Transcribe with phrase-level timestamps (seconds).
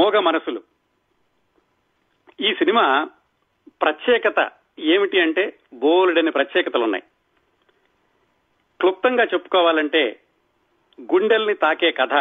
[0.00, 0.60] మోగ మనసులు.
[2.40, 3.08] ఈ సినిమా
[3.82, 7.02] ప్రత్యేకత ఏమిటి అంటే బోల్డని ప్రత్యేకతలు ఉన్నాయి
[8.80, 10.20] క్లుప్తంగా చెప్పుకోవాలంటే
[11.00, 12.14] గుండెల్ని తాకే కథ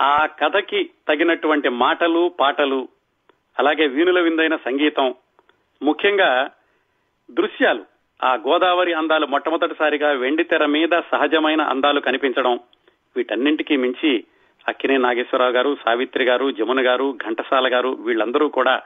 [0.00, 2.88] ఆ కథకి తగినటువంటి మాటలు పాటలు
[3.58, 5.14] అలాగే వీణుల విందైన సంగీతం
[5.82, 6.50] ముఖ్యంగా
[7.30, 7.84] దృశ్యాలు.
[8.24, 12.60] ఆ గోదావరి అందాలు మొట్టమొదటిసారిగా వెండితెర మీద సహజమైన అందాలు కనిపించడం
[13.16, 14.24] వీటన్నింటికీ మించి
[14.68, 18.82] అక్కినే నాగేశ్వరరావు గారు సావిత్రి గారు జమున గారు ఘంటసాల గారు వీళ్ళందరూ కూడా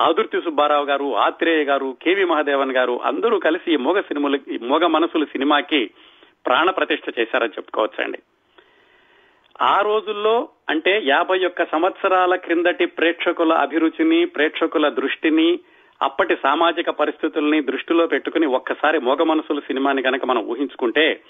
[0.00, 5.24] ఆదుర్తి సుబ్బారావు గారు ఆత్రేయ గారు కేవి మహాదేవన్ గారు అందరూ కలిసి ఈ మోగ సినిమాలు మోగ మనసులు
[5.24, 5.90] సినిమాకి
[6.46, 8.18] ప్రాణ ప్రతిష్ఠ చేశారని చెప్పుకోవచ్చండి.
[9.62, 15.58] ఆ రోజుల్లో అంటే యాభై ఒక్క సంవత్సరాల క్రిందటి ప్రేక్షకుల అభిరుచిని ప్రేక్షకుల దృష్టిని
[16.02, 21.22] అప్పటి సామాజిక పరిస్థితుల్ని దృష్టిలో పెట్టుకుని ఒక్కసారి మోగ మనసులు సినిమాని కనుక మనం ఊహించుకుంటే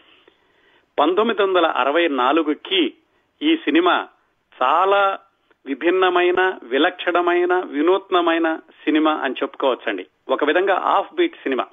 [0.98, 2.94] పంతొమ్మిది వందల అరవై నాలుగుకి
[3.42, 4.08] ఈ సినిమా
[4.62, 5.18] చాలా
[5.66, 10.06] విభిన్నమైన విలక్షణమైన వినూత్నమైన సినిమా అని చెప్పుకోవచ్చండి.
[10.28, 11.66] ఒక విధంగా ఆఫ్ బీట్ సినిమా.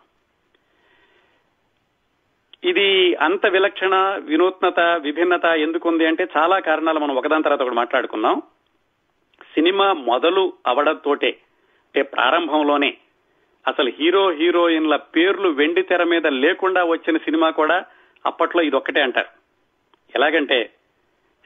[2.63, 8.41] ఇది అంత విలక్షణ వినూత్నత విభిన్నత ఎందుకుంది అంటే చాలా కారణాలు మనం ఒకదాని తర్వాత ఒకటి మాట్లాడుకున్నాం
[9.53, 12.97] సినిమా మొదలు అవడంతోటే అంటే ప్రారంభంలోనే
[13.67, 17.85] అసలు హీరో హీరోయిన్ల పేర్లు వెండి తెర మీద లేకుండా వచ్చిన సినిమా కూడా
[18.25, 19.27] అప్పట్లో ఇది ఒక్కటే అంటారు.
[20.15, 20.69] ఎలాగంటే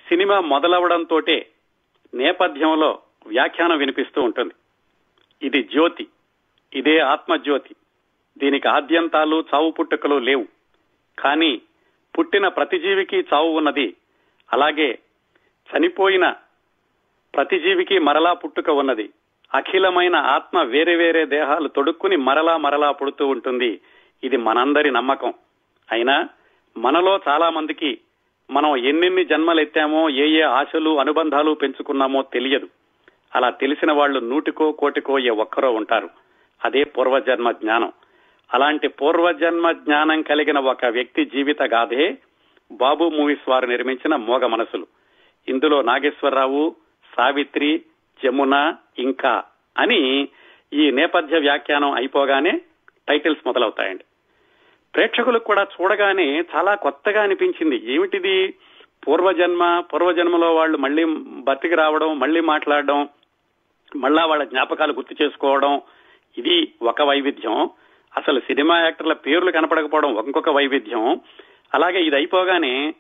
[0.10, 1.22] సినిమా మొదలవడంతో
[2.14, 4.54] నేపథ్యంలో వ్యాఖ్యానం వినిపిస్తూ ఉంటుంది.
[5.42, 6.08] ఇది జ్యోతి.
[6.74, 7.76] ఇదే ఆత్మజ్యోతి.
[8.38, 10.46] దీనికి ఆద్యంతాలు చావు పుట్టుకలు లేవు.
[11.20, 11.62] కానీ
[12.18, 13.96] పుట్టిన ప్రతి జీవికి చావు ఉన్నది.
[14.54, 15.00] అలాగే
[15.78, 16.36] చనిపోయిన
[17.36, 19.10] ప్రతి జీవికి మరలా పుట్టుక ఉన్నది.
[19.54, 23.82] అఖిలమైన ఆత్మ వేరే వేరే దేహాలు తొడుక్కుని మరలా మరలా పుడుతూ ఉంటుంది.
[24.24, 25.34] ఇది మనందరి నమ్మకం.
[25.92, 26.30] అయినా
[26.78, 28.02] మనలో చాలా మందికి
[28.52, 32.68] మనం ఎన్నెన్ని జన్మలు ఎత్తామో ఏ ఏ ఆశలు అనుబంధాలు పెంచుకున్నామో తెలియదు.
[33.36, 36.10] అలా తెలిసిన వాళ్ళు నూటికో కోటికో ఏ ఒక్కరో ఉంటారు.
[36.66, 37.92] అదే పూర్వజన్మ జ్ఞానం.
[38.54, 42.18] అలాంటి పూర్వజన్మ జ్ఞానం కలిగిన ఒక వ్యక్తి జీవిత గాథే
[42.72, 44.88] బాబు మూవీస్ వారు నిర్మించిన మోగ మనసులు.
[45.48, 46.76] ఇందులో నాగేశ్వరరావు
[47.16, 47.82] సావిత్రి
[48.24, 49.44] జమున ఇంకా
[49.78, 50.28] అని
[50.74, 52.62] ఈ నేపథ్య వ్యాఖ్యానం అయిపోగానే
[53.08, 54.04] టైటిల్స్ మొదలవుతాయండి.
[54.96, 57.94] ప్రేక్షకులకు కూడా చూడగానే చాలా కొత్తగా అనిపించింది.
[57.94, 58.54] ఏమిటిది?
[59.08, 63.10] పూర్వజన్మ పూర్వజన్మలో వాళ్ళు మళ్ళీ బతికి రావడం మళ్ళీ మాట్లాడడం
[63.96, 65.82] మళ్ళా వాళ్ళ జ్ఞాపకాలు గుర్తు చేసుకోవడం
[66.38, 67.70] ఇది ఒక వైవిధ్యం.
[68.18, 71.22] అసలు సినిమా యాక్టర్ల పేర్లు కనపడకపోవడం ఇంకొక వైవిధ్యం.
[71.74, 72.94] అలాగే ఇది అయిపోగానే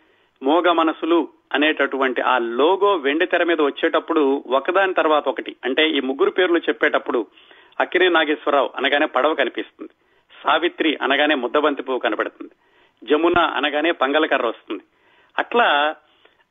[0.43, 6.31] మోగ మనసులు అనేటటువంటి ఆ లోగో వెండి తెర మీద వచ్చేటప్పుడు ఒకదాని తర్వాత ఒకటి అంటే ఈ ముగ్గురు
[6.31, 7.27] పేర్లు చెప్పేటప్పుడు
[7.79, 9.89] అక్కినే నాగేశ్వరరావు అనగానే పడవ కనిపిస్తుంది.
[10.45, 12.51] సావిత్రి అనగానే ముద్దబంతి పువ్వు కనపడుతుంది
[13.03, 14.83] జమున అనగానే పంగలకర్ర వస్తుంది.
[15.39, 15.95] అట్లా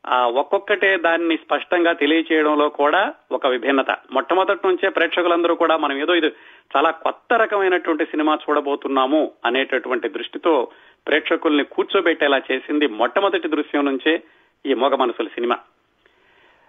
[0.07, 3.91] ఆ ఒక్కొక్కటే దాన్ని స్పష్టంగా తెలియచేయడంలో కూడా ఒక విభిన్నత.
[4.13, 6.27] మొట్టమొదటి నుంచే ప్రేక్షకులందరూ కూడా మనం ఏదో ఇది
[6.77, 10.69] చాలా కొత్త రకమైనటువంటి సినిమా చూడబోతున్నాము అనేటటువంటి దృష్టితో
[11.07, 14.23] ప్రేక్షకుల్ని కూర్చోబెట్టేలా చేసింది మొట్టమొదటి దృశ్యం నుంచే
[14.67, 15.59] ఈ మోగ మనసుల సినిమా.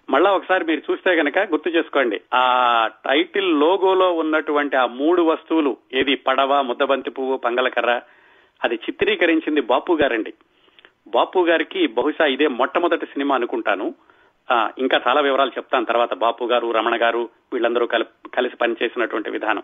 [0.10, 2.22] మళ్ళా ఒకసారి మీరు చూస్తే గనక గుర్తు చేసుకోండి.
[2.34, 8.02] ఆ టైటిల్ లోగోలో ఉన్నటువంటి ఆ మూడు వస్తువులు ఏది పడవ ముద్దబంతి పువ్వు పంగలకర్ర
[8.64, 10.34] అది చిత్రీకరించింది బాపు గారండి.
[11.08, 13.96] బాపు గారికి బహుశా ఇదే మొట్టమొదటి సినిమా అనుకుంటాను.
[14.52, 17.86] ఆ, ఇంకా చాలా వివరాలు చెప్తాను తర్వాత బాపు గారు రమణ గారు వీళ్ళందరూ
[18.36, 19.64] కలిసి పనిచేసినటువంటి విధానం.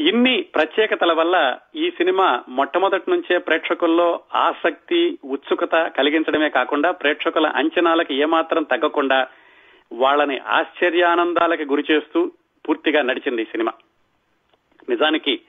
[0.00, 8.62] ఇన్ని ప్రత్యేకతల వల్ల ఈ సినిమా మొట్టమొదటి నుంచే ప్రేక్షకుల్లో ఆసక్తి ఉత్సుకత కలిగించడమే కాకుండా ప్రేక్షకుల అంచనాలకు ఏమాత్రం
[8.62, 9.26] తగ్గకుండా
[9.92, 12.32] వాళ్ళని ఆశ్చర్యానందాలకి గురి చేస్తూ
[12.68, 13.72] పూర్తిగా నడిచింది ఈ సినిమా.
[14.88, 15.40] నిజానికి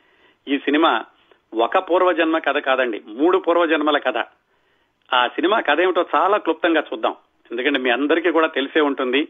[0.47, 1.05] ఈ సినిమా
[1.53, 4.17] ఒక పూర్వజన్మ కథ కాదండి మూడు పూర్వజన్మల కథ.
[5.13, 7.15] ఆ సినిమా కథ ఏమిటో చాలా క్లుప్తంగా చూద్దాం.
[7.51, 9.27] ఎందుకంటే మీ అందరికీ కూడా తెలిసే ఉంటుంది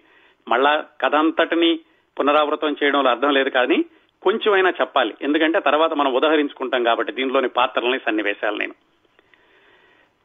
[0.47, 1.79] మళ్ళా కథ అంతటిని
[2.19, 3.85] పునరావృతం చేయడంలో అర్థం లేదు కానీ
[4.21, 5.13] కొంచెమైనా చెప్పాలి.
[5.21, 8.73] ఎందుకంటే తర్వాత మనం ఉదహరించుకుంటాం కాబట్టి దీనిలోని పాత్రలని సన్నివేశాలు నేను.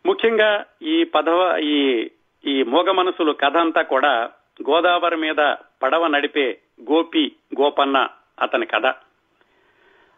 [0.07, 2.11] ముఖ్యంగా ఈ పదవ ఈ
[2.47, 4.31] ఈ మోగ మనసులు కథ అంతా కూడా
[4.71, 6.59] గోదావరి మీద పడవ నడిపే
[6.93, 8.09] గోపి గోపన్న
[8.41, 8.87] అతని కథ.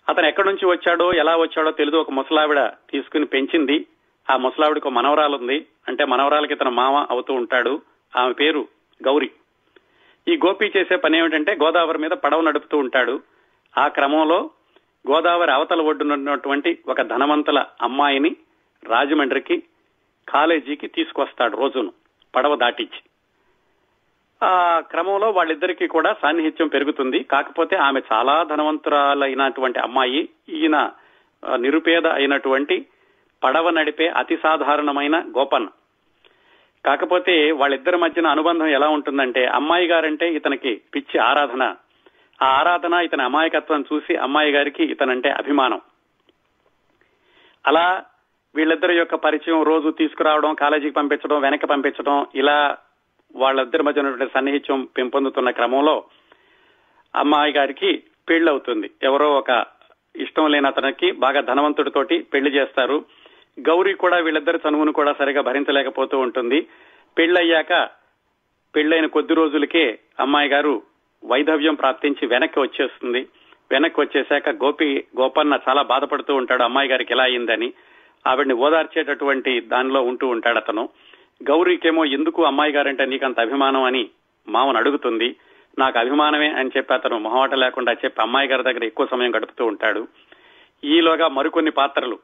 [0.09, 3.87] అతను ఎక్కడి నుంచి వచ్చాడో ఎలా వచ్చాడో తెలియదు ఒక ముసలావిడ తీసుకుని పెంచింది.
[4.31, 7.83] ఆ ముసలావిడికి మనవరాలు ఉంది అంటే మనవరాలకి ఇతను మామ అవుతూ ఉంటాడు.
[8.17, 8.69] ఆమె పేరు
[9.09, 9.31] గౌరీ.
[10.29, 13.21] ఈ గోపి చేసే పని ఏమిటంటే గోదావరి మీద పడవ నడుపుతూ ఉంటాడు.
[13.79, 14.51] ఆ క్రమంలో
[15.09, 18.37] గోదావరి అవతల ఒడ్డునున్నటువంటి ఒక ధనవంతుల అమ్మాయిని
[18.83, 19.63] రాజమండ్రికి
[20.29, 21.93] కాలేజీకి తీసుకొస్తాడు రోజును
[22.35, 23.01] పడవ దాటించి.
[24.43, 27.23] ఆ క్రమంలో వాళ్ళిద్దరికీ కూడా సాన్నిహిత్యం పెరుగుతుంది.
[27.23, 30.91] కాకపోతే ఆమె చాలా ధనవంతురాలైనటువంటి అమ్మాయి ఈయన
[31.57, 32.87] నిరుపేద అయినటువంటి
[33.43, 35.69] పడవ నడిపే అతి సాధారణమైన గోపన్న
[36.85, 41.65] కాకపోతే వాళ్ళిద్దరి మధ్యన అనుబంధం ఎలా ఉంటుందంటే అమ్మాయి గారంటే ఇతనికి పిచ్చి ఆరాధన
[42.43, 45.81] ఆ ఆరాధన ఇతని అమాయకత్వం చూసి అమ్మాయి గారికి ఇతనంటే అభిమానం.
[47.67, 48.05] అలా
[48.55, 52.77] వీళ్ళిద్దరి యొక్క పరిచయం రోజు తీసుకురావడం కాలేజీకి పంపించడం వెనక్కి పంపించడం ఇలా
[53.37, 56.05] వాళ్ళిద్దరి మధ్య ఉన్నటువంటి సన్నిహిత్యం పెంపొందుతున్న క్రమంలో
[57.17, 59.67] అమ్మాయి గారికి పెళ్ళి అవుతుంది ఎవరో ఒక
[60.17, 63.05] ఇష్టం లేని అతనికి బాగా ధనవంతుడితోటి పెళ్ళి చేస్తారు.
[63.61, 66.69] గౌరీ కూడా వీళ్ళిద్దరి చనువును కూడా సరిగా భరించలేకపోతూ ఉంటుంది.
[67.19, 67.89] పెళ్ళయ్యాక
[68.75, 70.83] పెళ్ళైన కొద్ది రోజులకే అమ్మాయి గారు
[71.27, 73.27] వైధవ్యం ప్రాప్తించి వెనక్కి వచ్చేస్తుంది.
[73.71, 76.63] వెనక్కి వచ్చేశాక గోపి గోపన్న చాలా బాధపడుతూ ఉంటాడు.
[76.63, 77.73] అమ్మాయి గారికి ఎలా అయిందని
[78.27, 80.89] ఆవిడ్ని ఓదార్చేటటువంటి దానిలో ఉంటూ ఉంటాడు అతను.
[81.43, 84.09] గౌరీకేమో ఎందుకు అమ్మాయి గారంటే నీకంత అభిమానం అని
[84.49, 85.37] మామను అడుగుతుంది.
[85.79, 90.09] నాకు అభిమానమే అని చెప్పి అతను మొహమాట లేకుండా చెప్పి అమ్మాయి గారి దగ్గర ఎక్కువ సమయం గడుపుతూ ఉంటాడు.
[90.85, 92.19] ఈలోగా మరికొన్ని పాత్రలు.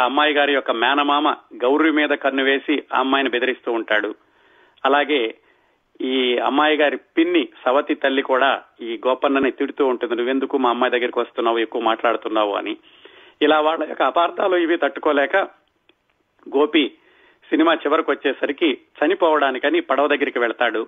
[0.00, 1.30] ఆ అమ్మాయి గారి యొక్క మేనమామ
[1.62, 4.14] గౌరీ మీద కన్ను వేసి ఆ అమ్మాయిని బెదిరిస్తూ ఉంటాడు.
[4.84, 5.34] అలాగే
[6.00, 10.14] ఈ అమ్మాయి గారి పిన్ని సవతి తల్లి కూడా ఈ గోపన్నని తిడుతూ ఉంటుంది.
[10.14, 11.58] నువ్వెందుకు మా అమ్మాయి దగ్గరికి వస్తున్నావు?
[11.58, 12.76] ఎక్కువ మాట్లాడుతున్నావు అని.
[13.42, 15.36] ఇలా వాళ్ళ యొక్క అపార్థాలు ఇవి తట్టుకోలేక
[16.56, 16.92] గోపి
[17.50, 20.86] సినిమా చివరకు వచ్చేసరికి చనిపోవడానికని పడవ దగ్గరికి వెళ్తాడు.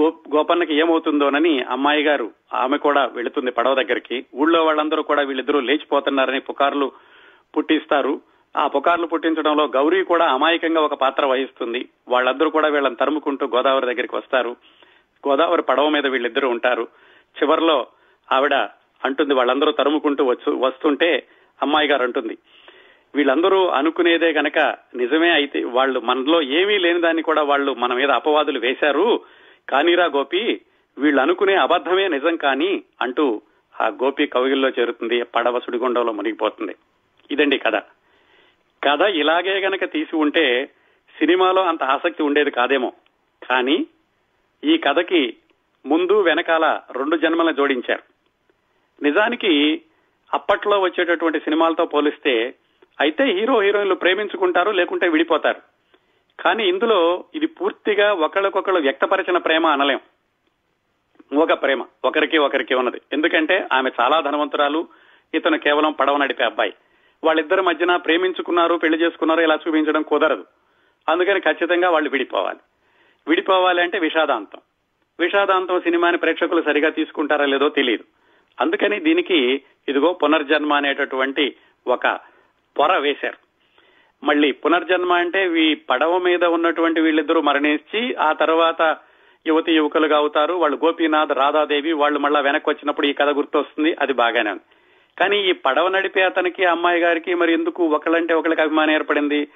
[0.00, 4.26] గో గోపన్నకి ఏమవుతుందోనని అమ్మాయి గారు ఆమె కూడా వెళుతుంది పడవ దగ్గరికి.
[4.34, 6.92] ఊళ్ళో వాళ్ళందరూ కూడా వీళ్ళిద్దరూ లేచిపోతున్నారని పుకార్లు
[7.56, 8.20] పుట్టిస్తారు.
[8.56, 11.88] ఆ పుకార్లు పుట్టించడంలో గౌరీ కూడా అమాయకంగా ఒక పాత్ర వహిస్తుంది.
[12.08, 14.56] వాళ్ళందరూ కూడా వీళ్ళని తరుముకుంటూ గోదావరి దగ్గరికి వస్తారు.
[15.28, 16.88] గోదావరి పడవ మీద వీళ్ళిద్దరూ ఉంటారు.
[17.42, 17.86] చివరిలో
[18.32, 18.54] ఆవిడ
[19.04, 21.26] అంటుంది వాళ్ళందరూ తరుముకుంటూ వచ్చు వస్తుంటే
[21.62, 22.38] అమ్మాయి గారు అంటుంది
[23.14, 24.58] వీళ్ళందరూ అనుకునేదే గనక
[24.94, 29.20] నిజమే అయితే వాళ్ళు మనలో ఏమీ లేని దాన్ని కూడా వాళ్ళు మన మీద అపవాదులు వేశారు.
[29.68, 30.60] కానీరా గోపి
[30.98, 33.42] వీళ్ళు అనుకునే అబద్ధమే నిజం కాని అంటూ
[33.80, 36.74] ఆ గోపి కవిగిల్లో చేరుతుంది పడవ సుడిగుండంలో మునిగిపోతుంది.
[37.30, 37.74] ఇదండి కథ.
[38.84, 40.66] కథ ఇలాగే గనక తీసి ఉంటే
[41.18, 42.92] సినిమాలో అంత ఆసక్తి ఉండేది కాదేమో.
[43.50, 43.86] కానీ
[44.64, 45.36] ఈ కథకి
[45.86, 48.02] ముందు వెనకాల రెండు జన్మలను జోడించారు.
[49.02, 49.82] నిజానికి
[50.34, 52.54] అప్పట్లో వచ్చేటటువంటి సినిమాలతో పోలిస్తే
[53.00, 55.60] అయితే హీరో హీరోయిన్లు ప్రేమించుకుంటారు లేకుంటే విడిపోతారు.
[56.42, 60.00] కానీ ఇందులో ఇది పూర్తిగా ఒకళ్ళకొకళ్ళు వ్యక్తపరిచిన ప్రేమ అనలేం.
[61.32, 61.84] మూగ ప్రేమ.
[62.04, 63.00] ఒకరికి ఒకరికి ఉన్నది.
[63.12, 64.88] ఎందుకంటే ఆమె చాలా ధనవంతురాలు.
[65.34, 66.74] ఇతను కేవలం పడవ నడిపే అబ్బాయి.
[67.24, 70.44] వాళ్ళిద్దరి మధ్యన ప్రేమించుకున్నారు పెళ్ళి చేసుకున్నారు ఇలా చూపించడం కుదరదు.
[71.08, 72.58] అందుకని ఖచ్చితంగా వాళ్ళు విడిపోవాలి.
[73.28, 74.60] విడిపోవాలి అంటే విషాదాంతం.
[75.20, 78.04] విషాదాంతం సినిమాని ప్రేక్షకులు సరిగా తీసుకుంటారా లేదో తెలియదు
[78.60, 81.56] అందుకని దీనికి ఇదిగో పునర్జన్మ అనేటటువంటి
[81.86, 82.06] ఒక
[82.78, 83.36] పొర వేశారు.
[84.24, 88.96] మళ్ళీ పునర్జన్మ అంటే ఈ పడవ మీద ఉన్నటువంటి వీళ్ళిద్దరూ మరణించి ఆ తర్వాత
[89.46, 90.54] యువతి యువకులుగా అవుతారు.
[90.54, 93.96] వాళ్ళు గోపీనాథ్ రాధాదేవి వాళ్ళు మళ్ళా వెనక్కి వచ్చినప్పుడు ఈ కథ గుర్తొస్తుంది.
[94.00, 94.62] అది బాగానే ఉంది.
[95.20, 99.48] కానీ ఈ పడవ నడిపే అతనికి అమ్మాయి గారికి మరి ఎందుకు ఒకళ్ళంటే ఒకళ్ళకి అభిమానం ఏర్పడింది?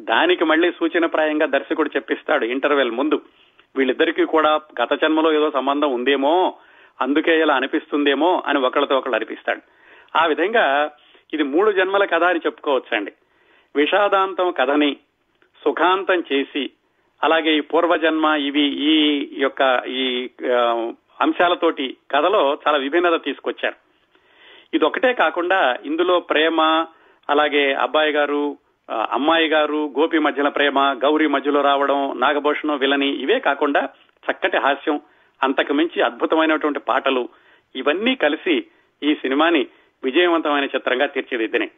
[0.00, 3.22] దానికి మళ్ళీ సూచనప్రాయంగా దర్శకుడు చెప్పిస్తాడు ఇంటర్వెల్ ముందు.
[3.76, 6.54] వీళ్ళిద్దరికీ కూడా గత జన్మలో ఏదో సంబంధం ఉందేమో
[7.00, 9.60] అందుకే ఇలా అనిపిస్తుందేమో అని ఒకళ్ళతో ఒకళ్ళు అనిపిస్తాడు.
[10.18, 10.90] ఆ విధంగా
[11.34, 13.12] ఇది మూడు జన్మల కథ అని చెప్పుకోవచ్చండి.
[13.76, 14.96] విషాదాంతం కథని
[15.64, 16.70] సుఖాంతం చేసి
[17.24, 20.30] అలాగే ఈ పూర్వజన్మ ఇవి ఈ యొక్క ఈ
[21.20, 23.87] అంశాలతోటి కథలో చాలా విభిన్నత తీసుకొచ్చారు.
[24.74, 26.86] ఇది ఒకటే కాకుండా ఇందులో ప్రేమ
[27.30, 28.58] అలాగే అబ్బాయి గారు
[28.90, 33.88] అమ్మాయి గారు గోపి మధ్యన ప్రేమ గౌరీ మధ్యలో రావడం నాగభూషణం విలని ఇవే కాకుండా
[34.24, 35.00] చక్కటి హాస్యం
[35.42, 37.28] అంతకు మించి అద్భుతమైనటువంటి పాటలు.
[37.74, 38.66] ఇవన్నీ కలిసి
[39.02, 39.66] ఈ సినిమాని
[40.04, 41.72] విజయవంతమైన చిత్రంగా తీర్చిదిద్దినాయి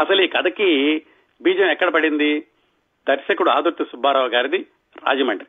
[0.00, 1.02] అసలు ఈ కథకి
[1.42, 2.46] బీజం ఎక్కడ పడింది?
[3.08, 4.66] దర్శకుడు ఆదుర్తి సుబ్బారావు గారిది
[5.06, 5.46] రాజమండ్రి.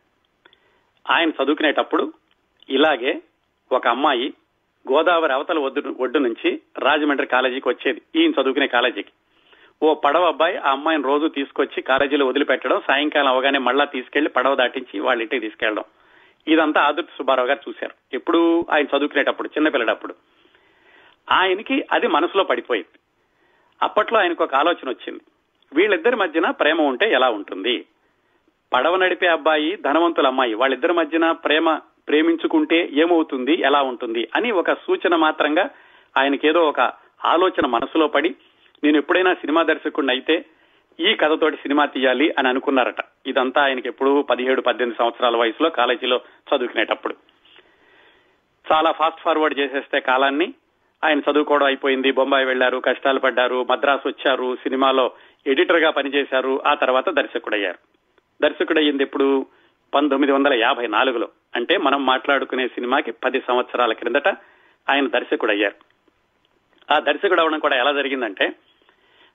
[1.11, 2.13] ఆయన చదువుకునేటప్పుడు
[2.69, 3.21] ఇలాగే
[3.71, 4.33] ఒక అమ్మాయి
[4.91, 8.01] గోదావరి అవతల ఒడ్డు ఒడ్డు నుంచి రాజమండ్రి కాలేజీకి వచ్చేది.
[8.15, 9.11] ఈయన చదువుకునే కాలేజీకి.
[9.83, 14.99] ఓ పడవ అబ్బాయి ఆ అమ్మాయిని రోజు తీసుకొచ్చి కాలేజీలో వదిలిపెట్టడం సాయంకాలం అవగానే మళ్ళా తీసుకెళ్ళి పడవ దాటించి
[14.99, 15.83] వాళ్ళ ఇంటికి తీసుకెళ్ళడం
[16.47, 17.93] ఇదంతా ఆదుర్తి సుబ్బారావు గారు చూశారు.
[18.13, 20.15] ఎప్పుడు ఆయన చదువుకునేటప్పుడు చిన్నపిల్లడప్పుడు.
[21.31, 22.99] ఆయనకి అది మనసులో పడిపోయింది.
[23.81, 25.21] అప్పట్లో ఆయనకు ఒక ఆలోచన వచ్చింది.
[25.73, 27.85] వీళ్ళిద్దరి మధ్యన ప్రేమ ఉంటే ఎలా ఉంటుంది?
[28.73, 35.15] పడవ నడిపే అబ్బాయి ధనవంతుల అమ్మాయి వాళ్ళిద్దరి మధ్యన ప్రేమ ప్రేమించుకుంటే ఏమవుతుంది ఎలా ఉంటుంది అని ఒక సూచన
[35.15, 35.69] మాత్రంగా
[36.17, 36.79] ఆయనకేదో ఒక
[37.25, 38.35] ఆలోచన మనసులో పడి
[38.83, 40.45] నేను ఎప్పుడైనా సినిమా దర్శకుడిని అయితే
[40.99, 42.95] ఈ కథతోటి సినిమా తీయాలి అని అనుకున్నారట.
[43.25, 47.15] ఇదంతా ఆయనకి ఎప్పుడు పదిహేడు పద్దెనిమిది సంవత్సరాల వయసులో కాలేజీలో చదువుకునేటప్పుడు.
[48.71, 50.53] చాలా ఫాస్ట్ ఫార్వర్డ్ చేసేస్తే కాలాన్ని
[51.05, 55.11] ఆయన చదువుకోవడం అయిపోయింది బొంబాయి వెళ్ళారు కష్టాలు పడ్డారు మద్రాసు వచ్చారు సినిమాలో
[55.47, 57.77] ఎడిటర్గా పనిచేశారు ఆ తర్వాత దర్శకుడయ్యారు.
[58.41, 59.45] దర్శకుడయ్యింది ఎప్పుడు?
[59.95, 61.29] పంతొమ్మిది వందల యాభై నాలుగులో.
[61.55, 64.27] అంటే మనం మాట్లాడుకునే సినిమాకి పది సంవత్సరాల క్రిందట
[64.89, 65.75] ఆయన దర్శకుడయ్యారు.
[66.93, 68.55] ఆ దర్శకుడు అవడం కూడా ఎలా జరిగిందంటే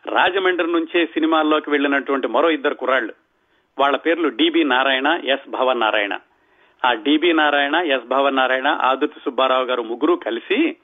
[0.07, 3.15] రాజమండ్రి నుంచే సినిమాల్లోకి వెళ్ళినటువంటి మరో ఇద్దరు కుర్రాళ్ళు
[3.79, 6.19] వాళ్ళ పేర్లు D B Narayana S Bhavan Narayana
[6.85, 10.77] ఆ D B Narayana S Bhavan Narayana Adurthi Subbarao గారు ముగ్గురు కలిసి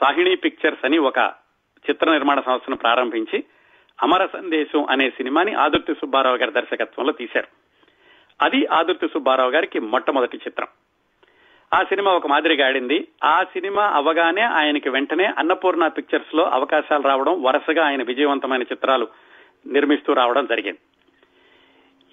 [0.00, 1.18] సాహిణి పిక్చర్స్ అని ఒక
[1.90, 3.44] చిత్ర నిర్మాణ సంస్థను ప్రారంభించి
[4.02, 7.67] అమర సందేశం అనే సినిమాని ఆదుర్తి సుబ్బారావు గారి దర్శకత్వంలో తీశారు.
[8.42, 10.66] అది ఆదుర్తి సుబ్బారావు గారికి మొట్టమొదటి చిత్రం.
[11.74, 13.08] ఆ సినిమా ఒక మాదిరిగా ఆడింది.
[13.24, 19.08] ఆ సినిమా అవగానే ఆయనకి వెంటనే అన్నపూర్ణ పిక్చర్స్లో అవకాశాలు రావడం వరుసగా ఆయన విజయవంతమైన చిత్రాలు
[19.66, 20.78] నిర్మిస్తూ రావడం జరిగింది.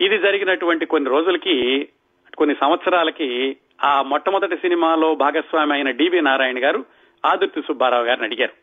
[0.05, 1.89] ఇది జరిగినటువంటి కొన్ని రోజులకి
[2.37, 6.85] కొన్ని సంవత్సరాలకి ఆ మొట్టమొదటి సినిమాలో భాగస్వామి అయిన డివి నారాయణ గారు
[7.25, 8.53] ఆదుర్తి సుబ్బారావు గారిని అడిగారు.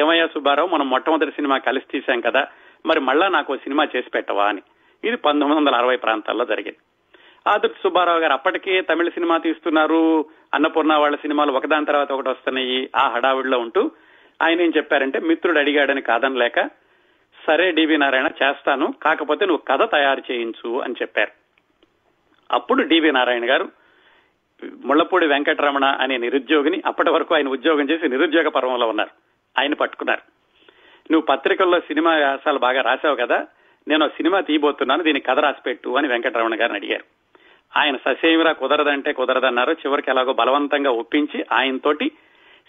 [0.00, 2.48] ఏమయ్యా సుబ్బారావు మనం మొట్టమొదటి సినిమా కలిసి తీశాం కదా
[2.86, 4.46] మరి మళ్ళా నాకు సినిమా చేసి పెట్టవా?
[4.46, 4.62] అని.
[5.04, 6.78] ఇది పంతొమ్మిది వందల అరవై ప్రాంతాల్లో జరిగింది.
[7.46, 10.24] ఆదుర్తి సుబ్బారావు గారు అప్పటికే తమిళ సినిమా తీస్తున్నారు.
[10.54, 13.90] అన్నపూర్ణ వాళ్ళ సినిమాలు ఒకదాని తర్వాత ఒకటి వస్తున్నాయి ఆ హడావిడిలో ఉంటూ.
[14.42, 16.70] ఆయన ఏం చెప్పారంటే మిత్రుడు అడిగాడని కాదనలేక
[17.46, 21.30] సరే డివి నారాయణ చేస్తాను కాకపోతే నువ్వు కథ తయారు చేయించు అని చెప్పారు.
[22.52, 23.68] అప్పుడు డివి నారాయణ గారు
[24.84, 29.10] ముళ్ళపూడి వెంకటరమణ అనే నిరుద్యోగిని అప్పటి వరకు ఆయన ఉద్యోగం చేసి నిరుద్యోగ పర్వంలో ఉన్నారు.
[29.60, 30.20] ఆయన పట్టుకున్నారు.
[31.12, 33.46] నువ్వు పత్రికల్లో సినిమా వ్యాసాలు బాగా రాశావు కదా
[33.88, 37.19] నేను సినిమా తీయబోతున్నాను దీనికి కథ రాసిపెట్టు అని వెంకటరమణ గారిని అడిగారు.
[37.76, 39.72] ఆయన ససేమిరా కుదరదంటే కుదరదన్నారు.
[39.72, 42.12] చివరికి ఎలాగో బలవంతంగా ఒప్పించి ఆయనతోటి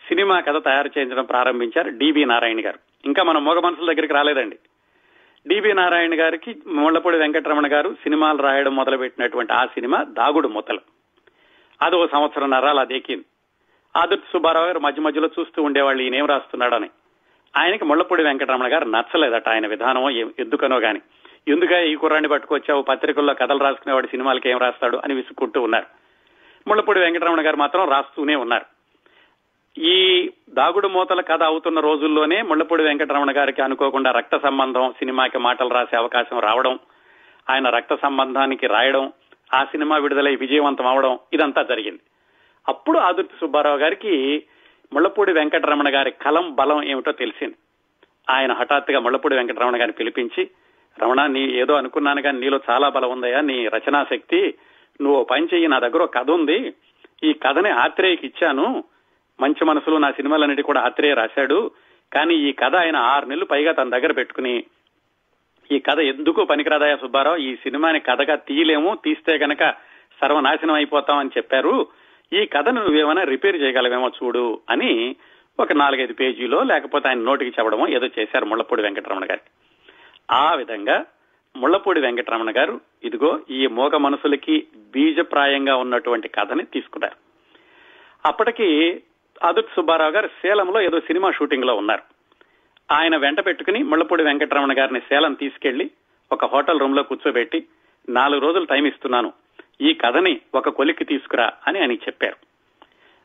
[0.07, 2.79] సినిమా కథ తయారు చేయించడం ప్రారంభించారు డిబి నారాయణ గారు.
[3.05, 4.57] ఇంకా మన మూగ మనుషుల దగ్గరికి రాలేదండి.
[5.47, 10.79] డిబి నారాయణ గారికి ముళ్ళపూడి వెంకటరమణ గారు సినిమాలు రాయడం మొదలుపెట్టినటువంటి ఆ సినిమా దాగుడు ముతలు.
[11.81, 13.25] అది ఓ సంవత్సరం నరాలు అదేకింది
[13.97, 16.89] ఆదుర్తి సుబ్బారావు గారు మధ్య మధ్యలో చూస్తూ ఉండేవాళ్ళు ఈయనేం రాస్తున్నాడని.
[17.57, 21.01] ఆయనకి ముళ్ళపూడి వెంకటరమణ గారు నచ్చలేదట ఆయన విధానం ఎందుకనో గాని.
[21.47, 22.81] ఎందుక ఈ కుర్రాన్ని పట్టుకొచ్చావు?
[22.81, 24.97] పత్రికల్లో కథలు రాసుకునేవాడు సినిమాలకి ఏం రాస్తాడు?
[25.03, 25.85] అని విసుక్కుంటూ ఉన్నారు.
[26.67, 28.65] ముళ్ళపూడి వెంకటరమణ గారు మాత్రం రాస్తూనే ఉన్నారు.
[29.77, 35.97] ఈ దాగుడు మూతల కథ అవుతున్న రోజుల్లోనే ముళ్ళపూడి వెంకటరమణ గారికి అనుకోకుండా రక్త సంబంధం సినిమాకి మాటలు రాసే
[35.97, 36.79] అవకాశం రావడం
[37.49, 39.11] ఆయన రక్త సంబంధానికి రాయడం
[39.53, 41.99] ఆ సినిమా విడుదలై విజయవంతం అవడం ఇదంతా జరిగింది.
[42.67, 44.43] అప్పుడు ఆదుర్తి సుబ్బారావు గారికి
[44.93, 47.55] ముళ్ళపూడి వెంకటరమణ గారి కలం బలం ఏమిటో తెలిసింది.
[48.29, 50.49] ఆయన హఠాత్తుగా ముళ్ళపూడి వెంకటరమణ గారిని పిలిపించి
[50.99, 54.53] రమణ నీ ఏదో అనుకున్నాను కానీ నీలో చాలా బలం ఉందయ్యా నీ రచనా శక్తి.
[55.01, 56.73] నువ్వు పని చెయ్యి నా దగ్గర ఒక కథ ఉంది.
[57.23, 58.83] ఈ కథని ఆత్రేయకి ఇచ్చాను.
[59.41, 61.71] మంచి మనసులు నా సినిమాలన్నిటి కూడా ఆత్రేయ రాశాడు.
[62.13, 64.63] కానీ ఈ కథ ఆయన ఆరు నెలలు పైగా తన దగ్గర పెట్టుకుని
[65.71, 67.37] ఈ కథ ఎందుకు పనికిరాదయా సుబ్బారావు?
[67.37, 69.71] ఈ సినిమాని కథగా తీయలేము తీస్తే గనక
[70.21, 71.87] సర్వనాశనం అయిపోతామని చెప్పారు.
[72.33, 75.15] ఈ కథను నువ్వేమైనా రిపేర్ చేయగలవేమో చూడు అని
[75.59, 79.60] ఒక నాలుగైదు పేజీలో లేకపోతే ఆయన నోటికి చెప్పడమో ఏదో చేశారు ముళ్ళపూడి వెంకటరమణ గారికి
[80.31, 81.05] ఆ విధంగా
[81.55, 87.15] ముళ్ళపూడి వెంకటరమణ గారు ఇదిగో ఈ మోగ మనసులకి బీజప్రాయంగా ఉన్నటువంటి కథని తీసుకున్నారు.
[88.25, 89.01] అప్పటికి
[89.43, 92.01] అదుట్ సుబ్బారావు గారు సేలంలో ఏదో సినిమా షూటింగ్లో ఉన్నారు.
[92.91, 95.91] ఆయన వెంట పెట్టుకుని ముళ్ళపూడి వెంకటరమణ గారిని సేలం తీసుకెళ్ళి
[96.31, 97.65] ఒక హోటల్ రూమ్లో కూర్చోబెట్టి
[98.09, 99.33] నాలుగు రోజులు టైం ఇస్తున్నాను.
[99.81, 102.35] ఈ కథని ఒక కొలిక్కి తీసుకురా అని ఆయనకి చెప్పారు.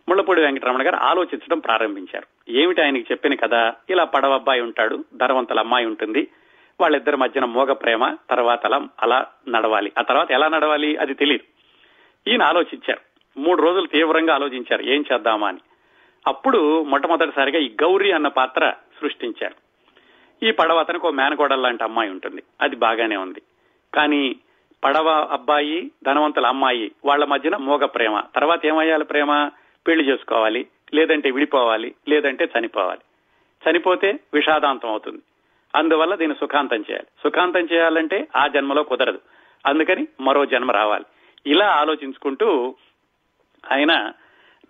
[0.08, 2.26] ముళ్ళపూడి వెంకటరమణ గారు ఆలోచించడం ప్రారంభించారు.
[2.48, 3.72] ఏమిటి ఆయనకి చెప్పిన కథ?
[3.90, 6.28] ఇలా పడవ అబ్బాయి ఉంటాడు ధనవంతుల అమ్మాయి ఉంటుంది.
[6.80, 9.92] వాళ్ళిద్దరి మధ్యన మోగ ప్రేమ తర్వాత అలా అలా నడవాలి.
[9.98, 11.44] ఆ తర్వాత ఎలా నడవాలి అది తెలియదు
[12.30, 13.00] ఈయన ఆలోచించారు.
[13.40, 14.82] మూడు రోజులు తీవ్రంగా ఆలోచించారు.
[14.82, 15.58] ఏం చేద్దామా అని.
[16.26, 19.54] అప్పుడు మొట్టమొదటిసారిగా ఈ గౌరీ అన్న పాత్ర సృష్టించారు.
[20.42, 22.42] ఈ పడవ అతనికి ఒక మేనకోడల్ లాంటి అమ్మాయి ఉంటుంది.
[22.60, 23.42] అది బాగానే ఉంది.
[23.94, 24.36] కానీ
[24.84, 28.22] పడవ అబ్బాయి ధనవంతుల అమ్మాయి వాళ్ళ మధ్యన మోగ ప్రేమ.
[28.34, 29.50] తర్వాత ఏమయ్యాలి ప్రేమ?
[29.86, 30.66] పెళ్ళి చేసుకోవాలి.
[30.94, 31.94] లేదంటే విడిపోవాలి.
[32.08, 33.00] లేదంటే చనిపోవాలి.
[33.70, 35.22] చనిపోతే విషాదాంతం అవుతుంది.
[35.74, 37.06] అందువల్ల దీన్ని సుఖాంతం చేయాలి.
[37.22, 39.20] సుఖాంతం చేయాలంటే ఆ జన్మలో కుదరదు.
[39.66, 41.04] అందుకని మరో జన్మ రావాలి.
[41.46, 42.74] ఇలా ఆలోచించుకుంటూ
[43.72, 44.12] ఆయన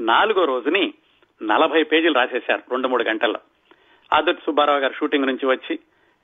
[0.01, 0.95] నాలుగో రోజుని
[1.43, 3.41] నలభై పేజీలు రాసేశారు రెండు మూడు గంటల్లో.
[4.13, 5.79] ఆదుర్తి సుబ్బారావు గారు షూటింగ్ నుంచి వచ్చి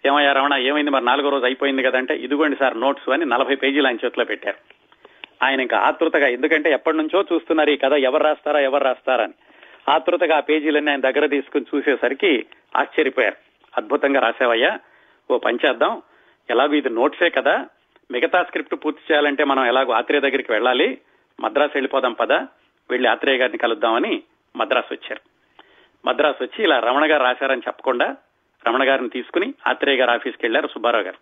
[0.06, 3.96] ఏమయ్యా రమణ ఏమైంది మరి నాలుగో రోజు అయిపోయింది కదంటే ఇదిగోండి సార్ నోట్స్ అని నలభై పేజీలు ఆయన
[4.04, 4.56] చేతిలో పెట్టారు.
[5.44, 9.32] ఆయన ఇంకా ఆతృతగా ఎందుకంటే ఎప్పటి నుంచో చూస్తున్నారు ఈ కథ ఎవరు రాస్తారా ఎవరు రాస్తారా అని.
[9.88, 13.51] ఆతృతగా ఆ పేజీలన్నీ ఆయన దగ్గర తీసుకుని చూసేసరికి ఆశ్చర్యపోయారు.
[13.76, 14.80] అద్భుతంగా రాసావయ్యా.
[15.30, 16.02] ఓ పంచేద్దాం
[16.50, 17.66] ఎలాగో ఇది నోట్సే కదా.
[18.10, 21.00] మిగతా స్క్రిప్ట్ పూర్తి చేయాలంటే మనం ఎలాగో ఆత్రేయ దగ్గరికి వెళ్ళాలి.
[21.40, 22.48] మద్రాసు వెళ్ళిపోదాం పదా.
[22.90, 24.22] వెళ్ళి ఆత్రేయ గారిని కలుద్దామని
[24.56, 25.20] మద్రాసు వచ్చారు.
[26.06, 28.16] మద్రాసు వచ్చి ఇలా రమణ గారు రాశారని చెప్పకుండా
[28.68, 31.16] రమణ గారిని తీసుకుని ఆత్రేయ గారు ఆఫీస్కి వెళ్ళారు సుబ్బారావు గారు.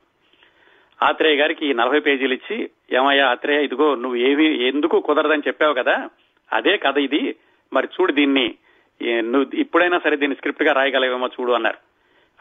[1.05, 6.11] ఆత్రేయ గారికి నలభై పేజీలు ఇచ్చి ఏమయ్యా ఆత్రేయ ఇదిగో నువ్వు ఏమి ఎందుకు కుదరదని చెప్పావు కదా.
[6.53, 7.37] అదే కథ ఇది.
[7.73, 8.55] మరి చూడు దీన్ని.
[9.03, 11.90] నువ్వు ఇప్పుడైనా సరే దీన్ని స్క్రిప్ట్గా రాయగలవేమో చూడు అన్నారు.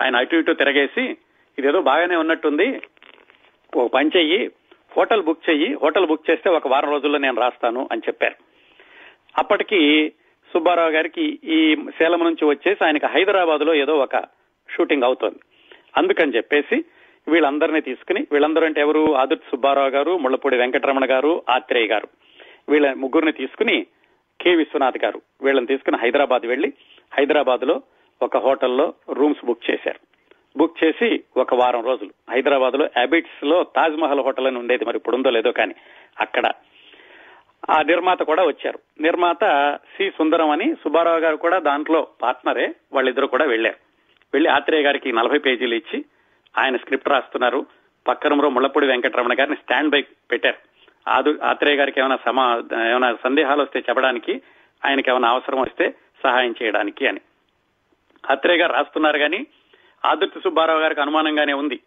[0.01, 1.17] ఆయన అటు ఇటు తిరగేసి
[1.59, 2.81] ఇదేదో బాగానే ఉన్నట్టుంది.
[3.75, 4.51] ఓ పని చెయ్యి
[4.97, 8.35] హోటల్ బుక్ చెయ్యి హోటల్ బుక్ చేస్తే ఒక వారం రోజుల్లో నేను రాస్తాను అని చెప్పారు.
[9.37, 10.13] అప్పటికి
[10.53, 14.15] సుబ్బారావు గారికి ఈ సేలం నుంచి వచ్చేసి ఆయనకి హైదరాబాద్లో ఏదో ఒక
[14.69, 15.39] షూటింగ్ అవుతోంది.
[15.97, 16.85] అందుకని చెప్పేసి
[17.27, 19.15] వీళ్ళందరినీ తీసుకుని వీళ్ళందరూ అంటే ఎవరు?
[19.15, 22.07] ఆదుర్తి సుబ్బారావు గారు ముళ్ళపూడి వెంకటరమణ గారు ఆత్రేయ గారు.
[22.69, 23.85] వీళ్ళ ముగ్గురిని తీసుకుని
[24.41, 26.73] కె విశ్వనాథ్ గారు వీళ్ళని తీసుకుని హైదరాబాద్ వెళ్ళి
[27.17, 27.81] హైదరాబాద్లో
[28.21, 29.99] ఒక హోటల్లో రూమ్స్ బుక్ చేశారు.
[30.57, 32.11] బుక్ చేసి ఒక వారం రోజులు.
[32.31, 35.75] హైదరాబాద్లో అబిట్స్లో తాజ్ మహల్ హోటల్ అని ఉండేది మరి ఇప్పుడు ఉందో లేదో కానీ
[36.19, 36.51] అక్కడ.
[37.69, 38.79] ఆ నిర్మాత కూడా వచ్చారు.
[39.01, 43.75] నిర్మాత సి సుందరం అని సుబ్బారావు గారు కూడా దాంట్లో పార్ట్నరే వాళ్ళిద్దరు కూడా వెళ్ళారు
[44.33, 46.05] వెళ్ళి ఆత్రేయ గారికి నలభై పేజీలు ఇచ్చి
[46.57, 47.65] ఆయన స్క్రిప్ట్ రాస్తున్నారు.
[48.07, 50.57] పక్కన ముళ్ళపూడి వెంకటరమణ గారిని స్టాండ్ బై పెట్టారు.
[51.09, 54.41] ఆదు ఆత్రేయ గారికి ఏమైనా సమా ఏమైనా సందేహాలు వస్తే చెప్పడానికి
[54.85, 57.19] ఆయనకి ఏమైనా అవసరం వస్తే సహాయం చేయడానికి అని.
[58.31, 59.47] ఆత్రేయ గారు రాస్తున్నారు కానీ
[60.05, 61.79] ఆదుర్తి సుబ్బారావు గారికి అనుమానంగానే ఉంది.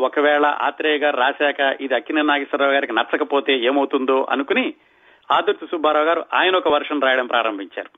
[0.00, 4.74] ఒకవేళ ఆత్రేయ గారు రాశాక ఇది అక్కిన నాగేశ్వరరావు గారికి నచ్చకపోతే ఏమవుతుందో అనుకుని
[5.30, 7.90] ఆదుర్తి సుబ్బారావు గారు ఆయన ఒక వర్షం రాయడం ప్రారంభించారు.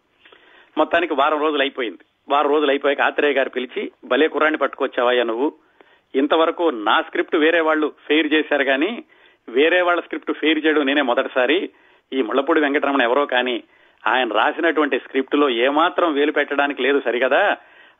[0.79, 1.99] మొత్తానికి వారం రోజులు అయిపోయింది.
[2.29, 5.53] వారం రోజులు అయిపోయాక ఆత్రేయ గారు పిలిచి భలే కుర్రాన్ని పట్టుకొచ్చావయ్యా నువ్వు?
[6.15, 9.05] ఇంతవరకు నా స్క్రిప్ట్ వేరే వాళ్ళు ఫెయిర్ చేశారు కానీ
[9.49, 11.71] వేరే వాళ్ళ స్క్రిప్ట్ ఫెయిర్ చేయడం నేనే మొదటిసారి.
[12.13, 13.63] ఈ ముళ్ళపూడి వెంకటరమణ ఎవరో కానీ
[14.07, 17.57] ఆయన రాసినటువంటి స్క్రిప్ట్లో ఏమాత్రం వేలు పెట్టడానికి లేదు సరిగదా?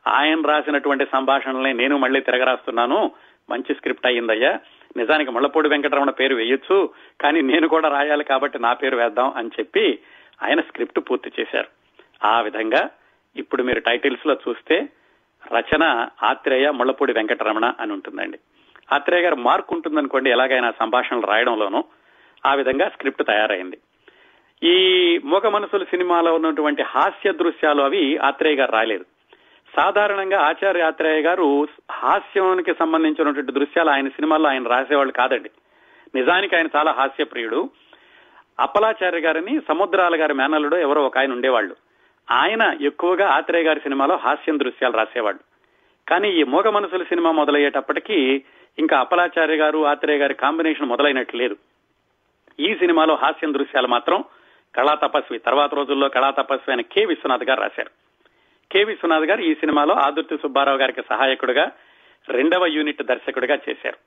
[0.07, 3.11] ఆయన రాసినటువంటి సంభాషణలే నేను మళ్ళీ తిరగరాస్తున్నాను.
[3.49, 4.59] మంచి స్క్రిప్ట్ అయ్యిందయ్యా.
[4.97, 6.89] నిజానికి ముళ్ళపూడి వెంకటరమణ పేరు వేయొచ్చు
[7.21, 9.99] కానీ నేను కూడా రాయాలి కాబట్టి నా పేరు వేద్దాం అని చెప్పి
[10.43, 11.67] ఆయన స్క్రిప్ట్ పూర్తి చేశారు.
[12.25, 12.89] ఆ విధంగా
[13.35, 14.89] ఇప్పుడు మీరు టైటిల్స్లో చూస్తే
[15.55, 18.39] రచన ఆత్రేయ ముళ్ళపూడి వెంకటరమణ అని ఉంటుందండి.
[18.93, 21.83] ఆత్రేయ గారు మార్క్ ఉంటుందనుకోండి ఎలాగైనా సంభాషణలు రాయడంలోనూ.
[22.45, 23.77] ఆ విధంగా స్క్రిప్ట్ తయారైంది.
[24.63, 29.05] ఈ మూగ మనసులు సినిమాలో ఉన్నటువంటి హాస్య దృశ్యాలు అవి ఆత్రేయ గారు రాలేదు
[29.75, 35.49] సాధారణంగా ఆచార్య ఆత్రేయ గారు హాస్యానికి సంబంధించినటువంటి దృశ్యాలు ఆయన సినిమాల్లో ఆయన రాసేవాళ్ళు కాదండి.
[36.15, 37.69] నిజానికి ఆయన చాలా హాస్యప్రియుడు.
[38.59, 41.75] అప్పలాచార్య గారిని సముద్రాల గారి మేనల్లుడు ఎవరో ఒక ఆయన ఉండేవాళ్ళు.
[42.31, 45.39] ఆయన ఎక్కువగా ఆత్రేయ గారి సినిమాలో హాస్యం దృశ్యాలు రాసేవాళ్ళు.
[46.09, 48.43] కానీ ఈ మూగ మనసుల సినిమా మొదలయ్యేటప్పటికీ
[48.79, 51.55] ఇంకా అప్పలాచార్య గారు ఆత్రేయ గారి కాంబినేషన్ మొదలైనట్లు లేదు.
[52.59, 54.23] ఈ సినిమాలో హాస్యం దృశ్యాలు మాత్రం
[54.75, 57.05] కళా తపస్వి తర్వాత రోజుల్లో కళా తపస్వి అని కె.
[57.05, 58.04] విశ్వనాథ్ గారు రాశారు.
[58.71, 61.71] కె విశ్వనాథ్ గారు ఈ సినిమాలో ఆదుర్తి సుబ్బారావు గారికి సహాయకుడుగా
[62.29, 63.97] రెండవ యూనిట్ దర్శకుడిగా చేశారు.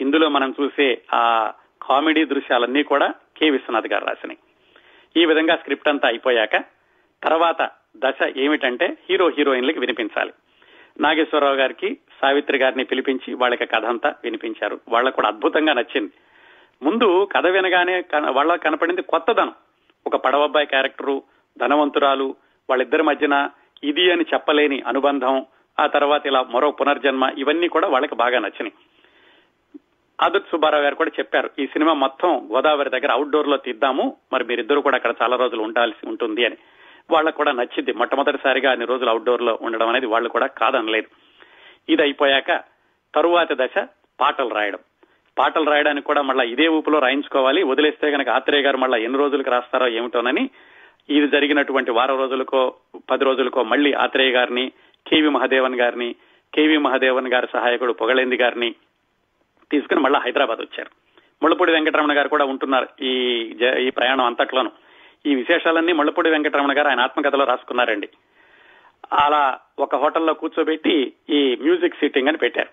[0.00, 4.38] ఇందులో మనం చూసే ఆ కామెడీ దృశ్యాలన్నీ కూడా కె విశ్వనాథ్ గారు రాసినాయి.
[5.22, 6.56] ఈ విధంగా స్క్రిప్ట్ అంతా అయిపోయాక
[7.22, 10.32] తర్వాత దశ ఏమిటంటే హీరో హీరోయిన్లకి వినిపించాలి.
[11.00, 14.80] నాగేశ్వరరావు గారికి సావిత్రి గారిని పిలిపించి వాళ్ళకి కథ అంతా వినిపించారు.
[14.88, 16.12] వాళ్ళకు కూడా అద్భుతంగా నచ్చింది.
[16.82, 19.52] ముందు కథ వినగానే వాళ్ళకి కనపడింది కొత్తదనం.
[20.06, 21.22] ఒక పడవబ్బాయి క్యారెక్టరు
[21.58, 22.36] ధనవంతురాలు
[22.70, 23.50] వాళ్ళిద్దరి మధ్యన
[23.84, 25.46] ఇది అని చెప్పలేని అనుబంధం
[25.80, 28.72] ఆ తర్వాత ఇలా మరో పునర్జన్మ ఇవన్నీ కూడా వాళ్ళకి బాగా నచ్చినాయి.
[30.22, 34.96] ఆదుత్ సుబ్బారావు గారు కూడా చెప్పారు ఈ సినిమా మొత్తం గోదావరి దగ్గర అవుట్డోర్లో తీద్దాము మరి మీరిద్దరు కూడా
[34.96, 36.56] అక్కడ చాలా రోజులు ఉండాల్సి ఉంటుంది అని.
[37.10, 41.08] వాళ్ళకు కూడా నచ్చింది మొట్టమొదటిసారిగా అన్ని రోజులు అవుట్డోర్లో ఉండడం అనేది వాళ్ళు కూడా కాదనలేదు.
[41.88, 42.64] ఇది అయిపోయాక
[43.14, 43.86] తరువాతి దశ
[44.20, 44.78] పాటలు రాయడం.
[45.38, 49.88] పాటలు రాయడానికి కూడా మళ్ళీ ఇదే ఊపులో రాయించుకోవాలి వదిలేస్తే కనుక ఆత్రేయ గారు మళ్ళీ ఎన్ని రోజులకు రాస్తారో
[49.88, 50.50] ఏమిటోనని
[51.10, 52.74] ఇది జరిగినటువంటి వారం రోజులకో
[53.10, 54.72] పది రోజులకో మళ్ళీ ఆత్రేయ గారిని
[55.06, 56.14] కేవి మహాదేవన్ గారిని
[56.54, 58.74] కేవి మహాదేవన్ గారి సహాయకుడు పొగలేంది గారిని
[59.70, 60.90] తీసుకుని మళ్ళీ హైదరాబాద్ వచ్చారు.
[61.42, 63.12] ముళ్ళపూడి వెంకటరమణ గారు కూడా ఉంటున్నారు ఈ
[63.78, 64.70] ఈ ప్రయాణం అంతట్లోనూ.
[65.26, 68.08] ఈ విశేషాలన్నీ ముళ్ళపూడి వెంకటరమణ గారు ఆయన ఆత్మకథలో రాసుకున్నారండి.
[69.12, 72.68] అలా ఒక హోటల్లో కూర్చోబెట్టి ఈ మ్యూజిక్ సీటింగ్ అని పెట్టారు.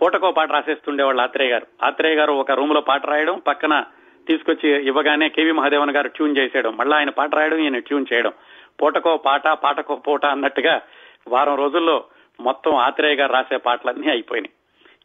[0.00, 1.66] పూటకో పాట రాసేస్తుండేవాళ్ళు ఆత్రేయ గారు.
[1.82, 3.84] ఆత్రేయ గారు ఒక రూమ్లో పాట రాయడం పక్కన
[4.28, 8.32] తీసుకొచ్చి ఇవ్వగానే కేవి మహాదేవన్ గారు ట్యూన్ చేసేయడం మళ్ళీ ఆయన పాట రాయడం ఈయన ట్యూన్ చేయడం.
[8.82, 10.82] పూటకో పాట పాటకో పూట అన్నట్టుగా
[11.28, 12.04] వారం రోజుల్లో
[12.40, 14.52] మొత్తం ఆత్రేయ గారు రాసే పాటలన్నీ అయిపోయినాయి.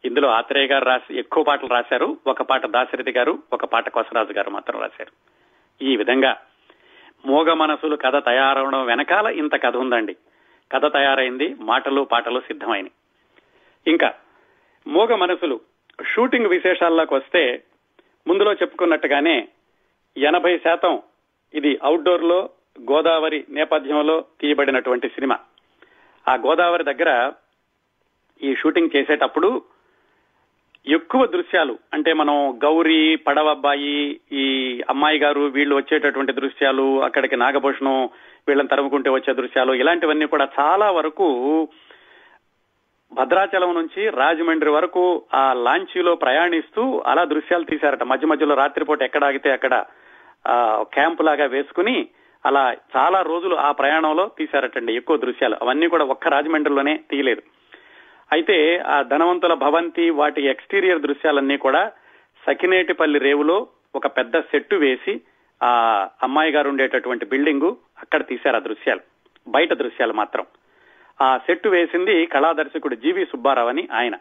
[0.08, 2.17] ఇందులో ఆత్రేయ గారు రాసి ఎక్కువ పాటలు రాశారు.
[2.27, 5.12] ఒక పాట దాశరథి గారు ఒక పాట కొసరాజు గారు మాత్రం రాశారు.
[5.84, 6.38] ఈ విధంగా
[7.25, 10.15] మోగ మనసులు కథ తయారవడం వెనకాల ఇంత కథ ఉందండి.
[10.71, 12.91] కథ తయారైంది మాటలు పాటలు సిద్ధమైనవి
[13.91, 14.13] ఇంకా
[14.88, 15.60] మోగ మనసులు
[16.05, 17.63] షూటింగ్ విశేషాల్లోకి వస్తే
[18.27, 19.47] ముందులో చెప్పుకున్నట్టుగానే
[20.17, 21.01] ఎనభై శాతం
[21.53, 22.49] ఇది అవుట్డోర్లో
[22.91, 25.39] గోదావరి నేపథ్యంలో తీయబడినటువంటి సినిమా.
[26.27, 27.32] ఆ గోదావరి దగ్గర
[28.43, 29.63] ఈ షూటింగ్ చేసేటప్పుడు
[30.88, 34.45] ఎక్కువ దృశ్యాలు అంటే మనం గౌరీ పడవబ్బాయి ఈ
[34.89, 38.10] అమ్మాయి గారు వీళ్ళు వచ్చేటటువంటి దృశ్యాలు అక్కడికి నాగభూషణం
[38.47, 41.27] వీళ్ళని తరుముకుంటే వచ్చే దృశ్యాలు ఇలాంటివన్నీ కూడా చాలా వరకు
[43.13, 48.03] భద్రాచలం నుంచి రాజమండ్రి వరకు ఆ లాంచీలో ప్రయాణిస్తూ అలా దృశ్యాలు తీశారట.
[48.03, 49.85] మధ్య మధ్యలో రాత్రిపూట ఎక్కడ ఆగితే అక్కడ
[50.81, 52.07] క్యాంప్ లాగా వేసుకుని
[52.45, 54.95] అలా చాలా రోజులు ఆ ప్రయాణంలో తీశారటండి.
[54.95, 55.57] ఎక్కువ దృశ్యాలు.
[55.61, 57.41] అవన్నీ కూడా ఒక్క రాజమండ్రిలోనే తీయలేదు.
[58.31, 61.91] అయితే ఆ ధనవంతుల భవంతి వాటి ఎక్స్టీరియర్ దృశ్యాలన్నీ కూడా
[62.47, 65.21] సకినేటిపల్లి రేవులో ఒక పెద్ద సెట్టు వేసి
[65.63, 68.99] ఆ అమ్మాయి గారు ఉండేటటువంటి బిల్డింగు అక్కడ తీశారు ఆ దృశ్యాలు.
[69.47, 70.45] బయట దృశ్యాలు మాత్రం.
[71.21, 74.15] ఆ సెట్టు వేసింది కళాదర్శకుడు జీవి సుబ్బారావు అని ఆయన.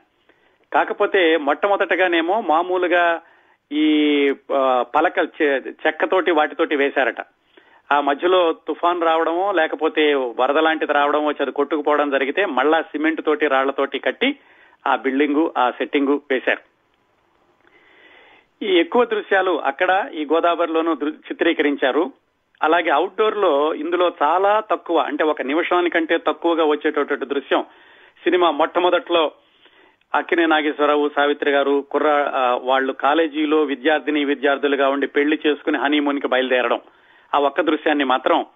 [0.72, 3.20] కాకపోతే మొట్టమొదటగానేమో మామూలుగా
[3.72, 4.34] ఈ
[4.80, 7.16] పలక చె- చెక్కతోటి వాటితోటి వేశారట.
[7.92, 13.46] ఆ మధ్యలో తుఫాన్ రావడమో లేకపోతే వరద లాంటిది రావడమో వచ్చి అది కొట్టుకుపోవడం జరిగితే మళ్ళా సిమెంట్ తోటి
[13.46, 14.38] రాళ్ళతోటి కట్టి
[14.86, 16.68] ఆ బిల్డింగు ఆ సెట్టింగు వేశారు.
[18.64, 22.12] ఈ ఎక్కువ దృశ్యాలు అక్కడ ఈ గోదావరిలోనూ దృ- చిత్రీకరించారు.
[22.62, 27.62] అలాగే అవుట్డోర్లో ఇందులో చాలా తక్కువ అంటే ఒక నిమిషానికంటే తక్కువగా వచ్చేటటువంటి దృశ్యం
[28.24, 29.32] సినిమా మొట్టమొదట్లో
[30.14, 32.08] అక్కినే నాగేశ్వరరావు సావిత్రి గారు కుర్ర
[32.62, 36.80] వాళ్ళు కాలేజీలో విద్యార్థిని విద్యార్థులుగా ఉండి పెళ్ళి చేసుకుని హనీమూన్కి బయలుదేరడం.
[37.34, 38.46] ఆ ఒక్క దృశ్యాన్ని మాత్రం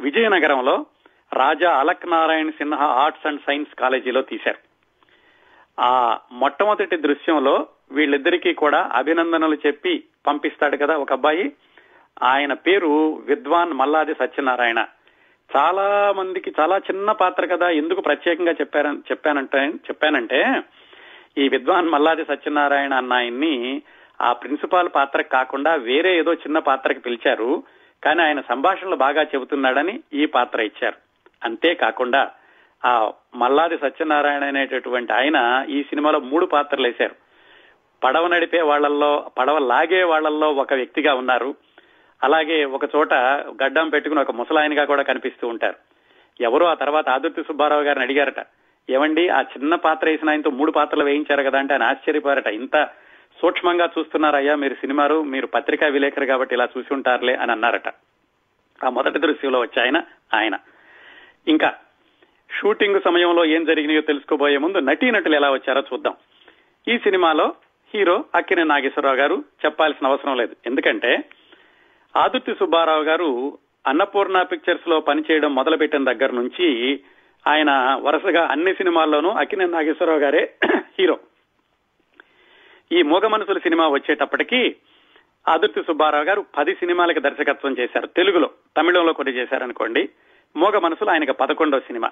[0.00, 0.86] విజయనగరంలో
[1.32, 4.58] Raja Alak Narayan Sinha arts and science కాలేజీలో తీశారు.
[5.80, 11.52] ఆ మొట్టమొదటి దృశ్యంలో వీళ్ళిద్దరికీ కూడా అభినందనలు చెప్పి పంపిస్తాడు కదా ఒక అబ్బాయి.
[12.22, 14.86] ఆయన పేరు విద్వాన్ మల్లాది సత్యనారాయణ.
[15.56, 20.62] చాలా మందికి చాలా చిన్న పాత్ర కదా ఎందుకు ప్రత్యేకంగా చెప్పారని చెప్పానంటే చెప్పానంటే
[21.38, 23.82] ఈ విద్వాన్ మల్లాది సత్యనారాయణ అన్న ఆయన్ని
[24.20, 27.62] ఆ ప్రిన్సిపాల్ పాత్ర కాకుండా వేరే ఏదో చిన్న పాత్రకి పిలిచారు.
[28.04, 30.96] కానీ ఆయన సంభాషణలు బాగా చెబుతున్నాడని ఈ పాత్ర ఇచ్చారు.
[31.44, 32.30] అంతేకాకుండా
[32.84, 37.14] ఆ మల్లాది సత్యనారాయణ అనేటటువంటి ఆయన ఈ సినిమాలో మూడు పాత్రలు వేశారు
[38.04, 41.54] పడవ నడిపే వాళ్ళల్లో పడవ లాగే వాళ్ళల్లో ఒక వ్యక్తిగా ఉన్నారు.
[42.24, 43.14] అలాగే ఒక చోట
[43.62, 45.74] గడ్డం పెట్టుకుని ఒక ముసలాయనగా కూడా కనిపిస్తూ ఉంటారు.
[46.40, 48.46] ఎవరో ఆ తర్వాత ఆదుర్తి సుబ్బారావు గారిని అడిగారట
[48.90, 52.46] ఏమండి ఆ చిన్న పాత్ర వేసిన ఆయనతో మూడు పాత్రలు వేయించారు కదా అంటే ఆయన ఆశ్చర్యపోయారట.
[52.46, 52.88] ఇంత
[53.42, 57.88] సూక్ష్మంగా చూస్తున్నారయ్యా మీరు సినిమాలు మీరు పత్రికా విలేకరు కాబట్టి ఇలా చూసి ఉంటారులే అని అన్నారట.
[58.84, 60.58] ఆ మొదటి దృశ్యంలో వచ్చాయన ఆయన ఆయన.
[61.48, 61.74] ఇంకా
[62.60, 66.14] షూటింగ్ సమయంలో ఏం జరిగినాయో తెలుసుకోబోయే ముందు నటీనటులు ఎలా వచ్చారో చూద్దాం.
[66.88, 67.54] ఈ సినిమాలో
[67.94, 70.56] హీరో అక్కినే నాగేశ్వరరావు గారు చెప్పాల్సిన అవసరం లేదు.
[70.66, 71.24] ఎందుకంటే
[72.16, 77.00] ఆదుర్తి సుబ్బారావు గారు అన్నపూర్ణ పిక్చర్స్లో పనిచేయడం మొదలుపెట్టిన దగ్గర నుంచి
[77.48, 80.54] ఆయన వరుసగా అన్ని సినిమాల్లోనూ అక్కినే నాగేశ్వరరావు గారే
[80.98, 81.18] హీరో.
[82.92, 84.76] ఈ మూగ మనసుల సినిమా వచ్చేటప్పటికి
[85.48, 88.06] ఆదుర్తి సుబ్బారావు గారు పది సినిమాలకు దర్శకత్వం చేశారు.
[88.06, 90.08] తెలుగులో తమిళంలో కొన్ని చేశారనుకోండి.
[90.56, 92.10] మూగ మనసులు ఆయనకు పదకొండో సినిమా.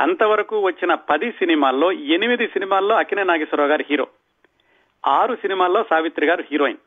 [0.00, 4.06] అంతవరకు వచ్చిన పది సినిమాల్లో ఎనిమిది సినిమాల్లో అక్కినే నాగేశ్వరరావు గారు హీరో.
[5.06, 6.78] ఆరు సినిమాల్లో సావిత్రి గారు హీరోయిన్.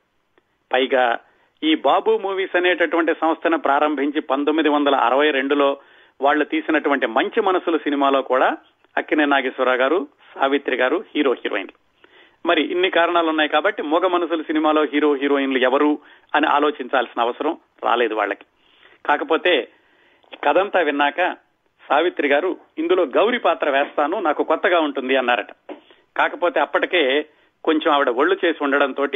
[0.74, 1.18] పైగా
[1.64, 5.78] ఈ బాబు మూవీస్ అనేటటువంటి సంస్థను ప్రారంభించి పంతొమ్మిది వందల అరవై రెండులో
[6.22, 8.58] వాళ్ళు తీసినటువంటి మంచి మనసులు సినిమాలో కూడా
[8.98, 11.74] అక్కినే నాగేశ్వరరావు గారు సావిత్రి గారు హీరో హీరోయిన్లు.
[12.46, 16.00] మరి ఇన్ని కారణాలు ఉన్నాయి కాబట్టి మూగ మనసుల సినిమాలో హీరో హీరోయిన్లు ఎవరు
[16.36, 18.46] అని ఆలోచించాల్సిన అవసరం రాలేదు వాళ్ళకి.
[19.06, 19.68] కాకపోతే
[20.44, 21.38] కథంతా విన్నాక
[21.90, 25.52] సావిత్రి గారు ఇందులో గౌరీ పాత్ర వేస్తాను నాకు కొత్తగా ఉంటుంది అన్నారట.
[26.18, 27.26] కాకపోతే అప్పటికే
[27.64, 29.08] కొంచెం ఆవిడ ఒళ్ళు చేసి ఉండడంతో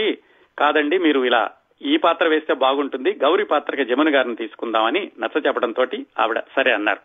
[0.60, 1.50] కాదండి మీరు ఇలా
[1.82, 3.14] ఈ పాత్ర వేస్తే బాగుంటుంది.
[3.14, 5.86] గౌరీ పాత్రకి జమున గారిని తీసుకుందామని నచ్చ చెప్పడంతో
[6.20, 7.00] ఆవిడ సరే అన్నారు.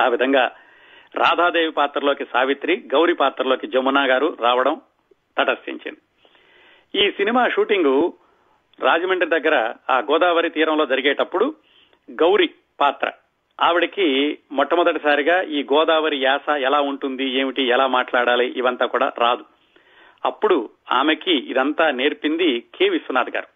[0.00, 0.50] ఆ విధంగా
[1.16, 4.80] రాధాదేవి పాత్రలోకి సావిత్రి గౌరీ పాత్రలోకి జమున గారు రావడం
[5.38, 6.00] తటస్థించింది.
[7.00, 8.12] ఈ సినిమా షూటింగ్
[8.80, 11.54] రాజమండ్రి దగ్గర ఆ గోదావరి తీరంలో జరిగేటప్పుడు
[12.10, 13.12] గౌరీ పాత్ర.
[13.62, 19.44] ఆవిడకి మొట్టమొదటిసారిగా ఈ గోదావరి యాస ఎలా ఉంటుంది ఏమిటి ఎలా మాట్లాడాలి ఇవంతా కూడా రాదు.
[20.24, 23.53] అప్పుడు ఆమెకి ఇదంతా నేర్పింది కె విశ్వనాథ్ గారు.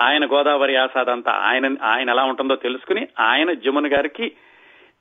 [0.00, 4.32] ఆయన గోదావరి ఆసాద్ అంతా ఆయన ఆయన ఎలా ఉంటుందో తెలుసుకుని ఆయన జమున్ గారికి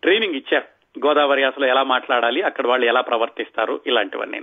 [0.02, 0.66] ట్రైనింగ్ ఇచ్చారు.
[1.08, 4.42] గోదావరి ఆసలో ఎలా మాట్లాడాలి అక్కడ వాళ్ళు ఎలా ప్రవర్తిస్తారు ఇలాంటివన్నీ.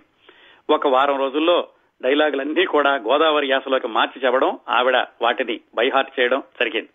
[0.71, 1.69] ఒక వారం రోజుల్లో
[2.03, 6.88] డైలాగులన్నీ కూడా గోదావరి యాసలోకి మార్చి చెప్పడం ఆవిడ వాటిని బైహార్ట్ చేయడం జరిగింది.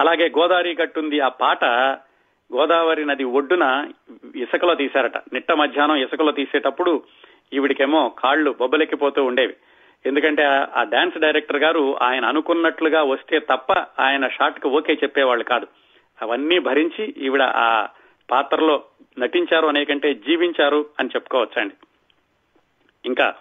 [0.00, 1.64] అలాగే గోదావరి గట్టుంది ఆ పాట
[2.54, 3.88] గోదావరి నది ఒడ్డున
[4.36, 5.16] ఇసుకలో తీశారట.
[5.16, 7.02] నిట్ట మధ్యాహ్నం ఇసుకలో తీసేటప్పుడు
[7.52, 9.54] ఈవిడికేమో కాళ్ళు బొబ్బలెక్కిపోతూ ఉండేవి.
[10.06, 15.66] ఎందుకంటే ఆ డాన్స్ డైరెక్టర్ గారు ఆయన అనుకున్నట్లుగా వస్తే తప్ప ఆయన షాట్కు ఓకే చెప్పేవాళ్ళు కాదు.
[16.22, 17.88] అవన్నీ భరించి ఈవిడ ఆ
[18.30, 18.82] పాత్రలో
[19.18, 21.74] నటించారు అనేకంటే జీవించారు అని చెప్పుకోవచ్చండి.
[23.06, 23.34] ఇంకా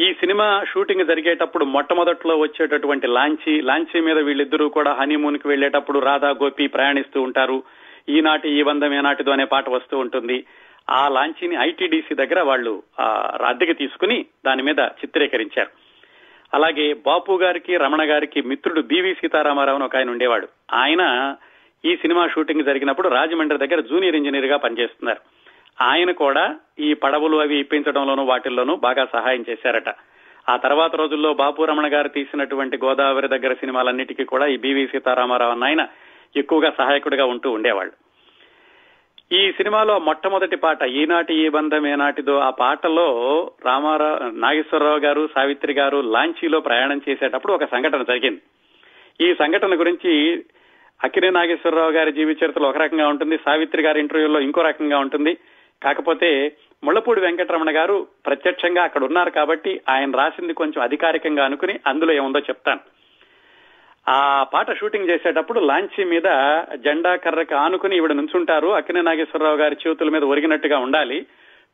[0.00, 6.66] ఈ సినిమా షూటింగ్ జరిగేటప్పుడు మొట్టమొదట్లో వచ్చేటటువంటి లాంచీ లాంచీ మీద వీళ్ళిద్దరూ కూడా హనీమూన్కి వెళ్ళేటప్పుడు రాధా గోపి
[6.66, 7.62] ప్రయాణిస్తూ ఉంటారు.
[8.08, 10.44] ఈనాటి ఈ వందం ఏనాటిదో అనే పాట వస్తూ ఉంటుంది.
[10.90, 12.82] ఆ లాంచీని ఐటీడీసీ దగ్గర వాళ్ళు
[13.46, 15.68] అద్దెకి తీసుకుని దాని మీద చిత్రీకరించారు.
[16.54, 20.48] అలాగే బాపు గారికి రమణ గారికి మిత్రుడు బివి సీతారామారావు అని ఒక ఆయన ఉండేవాడు.
[20.72, 21.34] ఆయన
[21.84, 25.20] ఈ సినిమా షూటింగ్ జరిగినప్పుడు రాజమండ్రి దగ్గర జూనియర్ ఇంజనీర్గా పనిచేస్తున్నారు.
[25.80, 29.88] ఆయన కూడా ఈ పడవలు అవి ఇప్పించడంలోనూ వాటిల్లోనూ బాగా సహాయం చేశారట.
[30.48, 35.64] ఆ తర్వాత రోజుల్లో బాపు రమణ గారు తీసినటువంటి గోదావరి దగ్గర సినిమాలన్నిటికీ కూడా ఈ బివి సీతారామారావు అన్న
[35.64, 35.86] ఆయన
[36.36, 37.92] ఎక్కువగా సహాయకుడిగా ఉంటూ ఉండేవాళ్ళు.
[39.32, 43.06] ఈ సినిమాలో మొట్టమొదటి పాట ఈనాటి ఈ బంధం ఏనాటిదో ఆ పాటలో
[43.64, 48.40] రామారావు నాగేశ్వరరావు గారు సావిత్రి గారు లాంచీలో ప్రయాణం చేసేటప్పుడు ఒక సంఘటన జరిగింది.
[49.20, 50.44] ఈ సంఘటన గురించి
[51.04, 55.36] అక్కినే నాగేశ్వరరావు గారి జీవిత చరిత్రలో ఒక రకంగా ఉంటుంది సావిత్రి గారి ఇంటర్వ్యూలో ఇంకో రకంగా ఉంటుంది.
[55.82, 62.38] కాకపోతే ముళ్ళపూడి వెంకటరమణ గారు ప్రత్యక్షంగా అక్కడ ఉన్నారు కాబట్టి ఆయన రాసింది కొంచెం అధికారికంగా అనుకుని అందులో ఏముందో
[62.38, 62.80] చెప్తాను.
[64.08, 66.22] ఆ పాట షూటింగ్ చేసేటప్పుడు లాంచీ మీద
[66.74, 68.68] జెండా కర్రకి ఆనుకుని ఈవిడ నుంచుంటారు.
[68.68, 71.26] అక్కినే నాగేశ్వరరావు గారి చేతుల మీద ఒరిగినట్టుగా ఉండాలి.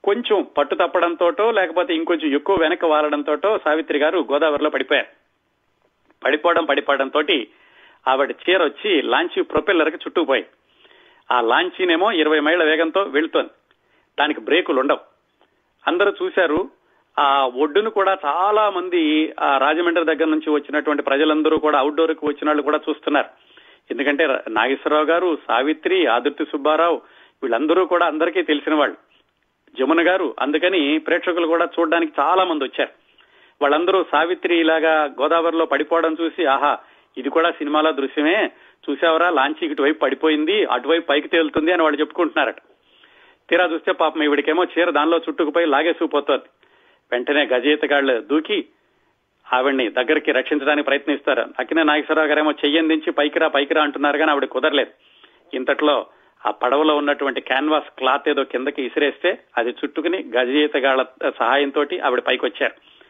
[0.05, 5.07] కొంచెం పట్టు తప్పడంతోటో లేకపోతే ఇంకొంచెం ఎక్కువ వెనక వాలడంతోటో సావిత్రి గారు గోదావరిలో పడిపోయారు.
[6.25, 7.23] పడిపోవడం పడిపోవడంతో
[8.09, 10.47] ఆవిడ చీర వచ్చి లాంచీ ప్రొపెల్లర్కి చుట్టుకుపోయి
[11.31, 13.51] ఆ లాంచీనేమో ఇరవై మైళ్ళ వేగంతో వెళుతోంది.
[14.21, 14.99] దానికి బ్రేకులు ఉండవు
[15.87, 16.71] అందరూ చూశారు.
[17.19, 22.63] ఆ ఒడ్డును కూడా చాలా మంది ఆ రాజమండ్రి దగ్గర నుంచి వచ్చినటువంటి ప్రజలందరూ కూడా అవుట్డోర్కు వచ్చిన వాళ్ళు
[22.63, 23.29] కూడా చూస్తున్నారు.
[23.91, 27.01] ఎందుకంటే నాగేశ్వరరావు గారు సావిత్రి ఆదిత్య సుబ్బారావు
[27.43, 28.97] వీళ్ళందరూ కూడా అందరికీ తెలిసిన వాళ్ళు.
[29.79, 32.91] జమున గారు అందుకని ప్రేక్షకులు కూడా చూడడానికి చాలా మంది వచ్చారు.
[33.63, 36.79] వాళ్ళందరూ సావిత్రి ఇలాగా గోదావరిలో పడిపోవడం చూసి ఆహా
[37.19, 38.51] ఇది కూడా సినిమాలో దృశ్యమే.
[38.91, 42.57] చూసావరా లాంచి ఇటువైపు పడిపోయింది అటువైపు పైకి తేలుతుంది అని వాళ్ళు చెప్పుకుంటున్నారట.
[43.51, 46.45] తీరా చూస్తే పాపం ఇవిడికేమో చీర దానిలో చుట్టుకుపోయి లాగేసుకుపోతుంది.
[47.13, 48.67] వెంటనే గజయితగాళ్ళు దూకి
[49.53, 51.45] ఆవిడ్ని దగ్గరికి రక్షించడానికి ప్రయత్నిస్తారు.
[51.59, 54.91] అక్కినే నాగేశ్వరరావు గారేమో చెయ్యందించి పైకిరా పైకిరా అంటున్నారు కానీ ఆవిడ కుదరలేదు.
[55.55, 56.07] ఇంతట్లో
[56.47, 61.03] ఆ పడవలో ఉన్నటువంటి క్యాన్వాస్ క్లాత్ ఏదో కిందకి ఇసిరేస్తే అది చుట్టుకుని గజయితగాళ్ళ
[61.39, 63.01] సహాయంతో ఆవిడ పైకి వచ్చారు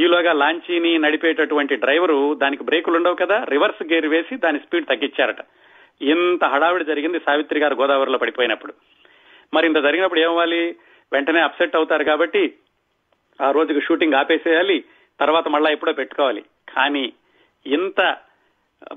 [0.00, 5.42] ఈలోగా లాంచీని నడిపేటటువంటి డ్రైవరు దానికి బ్రేకులు ఉండవు కదా రివర్స్ గేర్ వేసి దాని స్పీడ్ తగ్గించారట.
[6.02, 8.72] ఇంత హడావిడి జరిగింది సావిత్రి గారు గోదావరిలో పడిపోయినప్పుడు.
[9.54, 10.76] మరి ఇంత జరిగినప్పుడు ఏమవ్వాలి
[11.12, 12.54] వెంటనే అప్సెట్ అవుతారు కాబట్టి
[13.40, 14.84] ఆ రోజుకి షూటింగ్ ఆపేసేయాలి
[15.20, 16.42] తర్వాత మళ్ళా ఎప్పుడో పెట్టుకోవాలి.
[16.74, 17.12] కానీ
[17.66, 18.00] ఇంత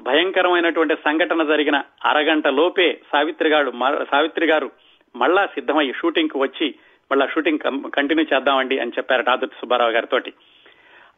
[0.08, 3.72] భయంకరమైనటువంటి సంఘటన జరిగిన అరగంట లోపే సావిత్రి గారు
[4.12, 4.70] సావిత్రి గారు
[5.16, 6.68] మళ్ళా సిద్ధమై షూటింగ్కు వచ్చి
[7.12, 10.20] మళ్ళా షూటింగ్ కంటిన్యూ చేద్దామండి అని చెప్పారట ఆదిత్య సుబ్బారావు గారితో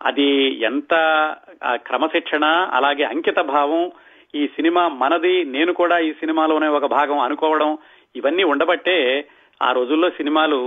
[0.06, 0.28] అది
[0.70, 0.94] ఎంత
[1.76, 2.46] క్రమశిక్షణ
[2.78, 3.84] అలాగే అంకిత భావం
[4.36, 7.78] ఈ సినిమా మనది నేను కూడా ఈ సినిమాలోనే ఒక భాగం అనుకోవడం
[8.16, 8.98] ఇవన్నీ ఉండబట్టే
[9.62, 10.60] ఆ రోజుల్లో సినిమాలు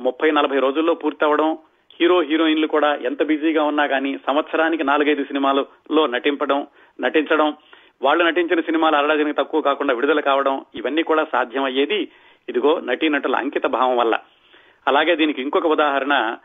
[0.00, 1.50] ముప్పై నలభై రోజుల్లో పూర్తవడం
[2.00, 6.66] హీరో హీరోయిన్లు కూడా ఎంత బిజీగా ఉన్నా కానీ సంవత్సరానికి నాలుగైదు సినిమాలలో నటింపడం
[7.00, 7.56] నటించడం
[8.02, 12.12] వాళ్ళు నటించిన సినిమాలు అరడజనికి తక్కువ కాకుండా విడుదల కావడం ఇవన్నీ కూడా సాధ్యమయ్యేది
[12.48, 14.14] ఇదిగో నటీనటుల అంకిత భావం వల్ల.
[14.88, 16.36] అలాగే దీనికి ఇంకొక ఉదాహరణ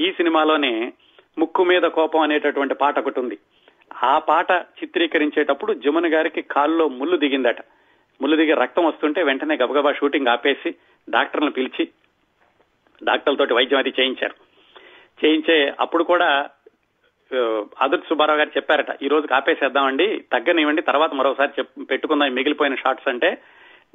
[0.00, 0.92] ఈ సినిమాలోనే
[1.38, 3.38] ముక్కు మీద కోపం అనేటటువంటి పాట ఒకటి ఉంది.
[4.02, 7.60] ఆ పాట చిత్రీకరించేటప్పుడు జమున గారికి కాల్లో ముళ్ళు దిగిందట.
[8.20, 10.74] ముళ్ళు దిగి రక్తం వస్తుంటే వెంటనే గబగబా షూటింగ్ ఆపేసి
[11.10, 11.88] డాక్టర్ను పిలిచి
[13.04, 14.43] డాక్టర్లతోటి వైద్యం అది చేయించారు.
[15.20, 16.28] చేయించే అప్పుడు కూడా
[17.84, 23.30] ఆదిత్య సుబ్బారావు గారు చెప్పారట ఈ రోజు ఆపేసేద్దామండి తగ్గనివ్వండి తర్వాత మరోసారి పెట్టుకుందాం మిగిలిపోయిన షార్ట్స్ అంటే.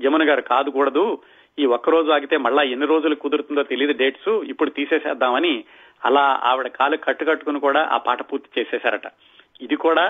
[0.04, 1.04] జమున గారు కాదు కూడదు
[1.60, 5.66] ఈ ఒక్క రోజు ఆగితే మళ్ళా ఎన్ని రోజులు కుదురుతుందో తెలియదు డేట్స్ ఇప్పుడు తీసేసేద్దామని.
[6.06, 9.08] అలా ఆవిడ కాలు కట్టుకట్టుకుని కూడా ఆ పాట పూర్తి చేసేశారట.
[9.62, 10.06] ఇది కూడా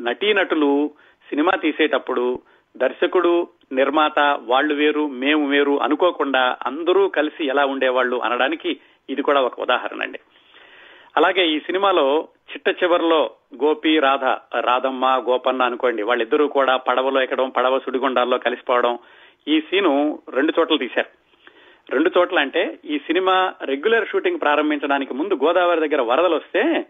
[0.00, 0.90] నటీనటులు
[1.28, 2.42] సినిమా తీసేటప్పుడు
[2.76, 9.60] దర్శకుడు నిర్మాత వాళ్ళు వేరు మేము వేరు అనుకోకుండా అందరూ కలిసి ఎలా ఉండేవాళ్ళు అనడానికి ఇది కూడా ఒక
[9.60, 10.20] ఉదాహరణ అండి.
[11.16, 13.30] అలాగే ఈ సినిమాలో చిట్ట చివరిలో
[13.62, 14.24] గోపి రాధ
[14.58, 18.98] రాధమ్మ గోపన్న అనుకోండి వాళ్ళిద్దరూ కూడా పడవలో ఎక్కడం పడవ సుడిగుండాల్లో కలిసిపోవడం
[19.48, 21.10] ఈ సీను రెండు చోట్ల తీశారు.
[21.90, 26.86] రెండు చోట్ల అంటే ఈ సినిమా రెగ్యులర్ షూటింగ్ ప్రారంభించడానికి ముందు గోదావరి దగ్గర వరదలు వస్తే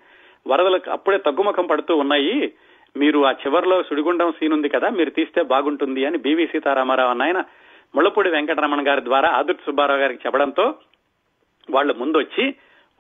[0.47, 2.53] వరదలకు అప్పుడే తగ్గుముఖం పడుతూ ఉన్నాయి.
[2.97, 7.45] మీరు ఆ చివరిలో సుడిగుండం సీన్ ఉంది కదా మీరు తీస్తే బాగుంటుంది అని బివి సీతారామారావు అన్న
[7.95, 10.75] ముళ్ళపూడి వెంకటరమణ గారి ద్వారా ఆదుర్తి సుబ్బారావు గారికి చెప్పడంతో
[11.71, 12.45] వాళ్ళు ముందు వచ్చి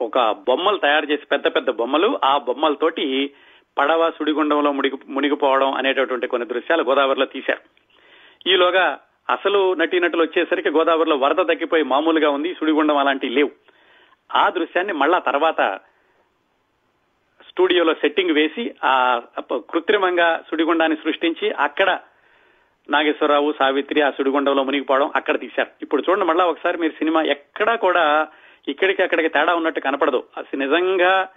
[0.00, 3.34] ఒక బొమ్మలు తయారు చేసి పెద్ద పెద్ద బొమ్మలు ఆ బొమ్మలతోటి
[3.78, 7.60] పడవ సుడిగుండంలో మునిగి మునిగిపోవడం అనేటటువంటి కొన్ని దృశ్యాలు గోదావరిలో తీశారు.
[8.46, 8.98] ఈలోగా
[9.30, 13.50] అసలు నటీనటులు వచ్చేసరికి గోదావరిలో వరద తగ్గిపోయి మామూలుగా ఉంది సుడిగుండం అలాంటివి లేవు.
[14.36, 15.80] ఆ దృశ్యాన్ని మళ్ళా తర్వాత
[17.48, 19.20] స్టూడియోలో సెట్టింగ్ వేసి ఆ
[19.52, 21.98] కృత్రిమంగా సుడిగుండాన్ని సృష్టించి అక్కడ
[22.90, 25.70] నాగేశ్వరరావు సావిత్రి ఆ సుడిగుండంలో మునిగిపోవడం అక్కడ తీశారు.
[25.82, 28.28] ఇప్పుడు చూడండి మళ్ళా ఒకసారి మీరు సినిమా ఎక్కడా కూడా
[28.68, 30.24] ఇక్కడికి అక్కడికి తేడా ఉన్నట్టు కనపడదు.
[30.36, 31.28] అసలు నిజంగా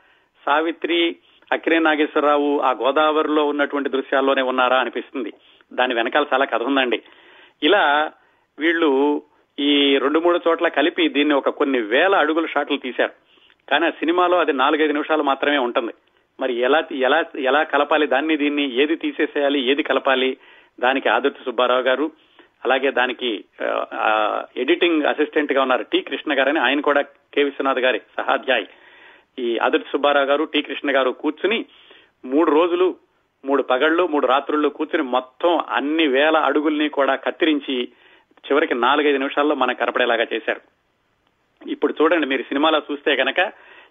[0.46, 1.16] సావిత్రి
[1.52, 5.34] అక్కిరే నాగేశ్వరరావు ఆ గోదావరిలో ఉన్నటువంటి దృశ్యాల్లోనే ఉన్నారా అనిపిస్తుంది.
[5.74, 7.02] దాని వెనకాల చాలా కథ ఉందండి.
[7.64, 8.12] ఇలా
[8.60, 9.22] వీళ్ళు
[9.60, 13.12] ఈ రెండు మూడు చోట్ల కలిపి దీన్ని ఒక కొన్ని వేల అడుగుల షాట్లు తీశారు.
[13.70, 15.94] కానీ ఆ సినిమాలో అది నాలుగైదు నిమిషాలు మాత్రమే ఉంటుంది.
[16.40, 18.08] మరి ఎలా ఎలా ఎలా కలపాలి?
[18.08, 19.72] దాన్ని దీన్ని ఏది తీసేసేయాలి?
[19.72, 20.38] ఏది కలపాలి?
[20.80, 22.12] దానికి ఆదిత్య సుబ్బారావు గారు
[22.66, 23.46] అలాగే దానికి
[24.58, 28.66] ఎడిటింగ్ అసిస్టెంట్గా ఉన్నారు టి కృష్ణ గారని ఆయన కూడా కె విశ్వనాథ్ గారి సహాధ్యాయ్.
[29.40, 31.66] ఈ ఆదిత్య సుబ్బారావు గారు టి కృష్ణ గారు కూర్చుని
[32.26, 32.96] మూడు రోజులు
[33.46, 37.76] మూడు పగళ్ళు మూడు రాత్రుల్లో కూర్చుని మొత్తం అన్ని వేల అడుగుల్ని కూడా కత్తిరించి
[38.48, 40.62] చివరికి నాలుగైదు నిమిషాల్లో మనకు కనపడేలాగా చేశారు.
[41.68, 43.40] ఇప్పుడు చూడండి మీరు సినిమాలో చూస్తే కనుక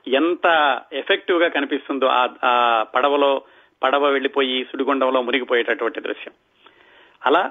[0.07, 0.47] ఎంత
[0.93, 2.07] ఎఫెక్టివ్గా కనిపిస్తుందో
[2.45, 3.43] ఆ పడవలో
[3.83, 6.35] పడవ వెళ్ళిపోయి సుడిగుండంలో మునిగిపోయేటటువంటి దృశ్యం.
[7.27, 7.51] అలా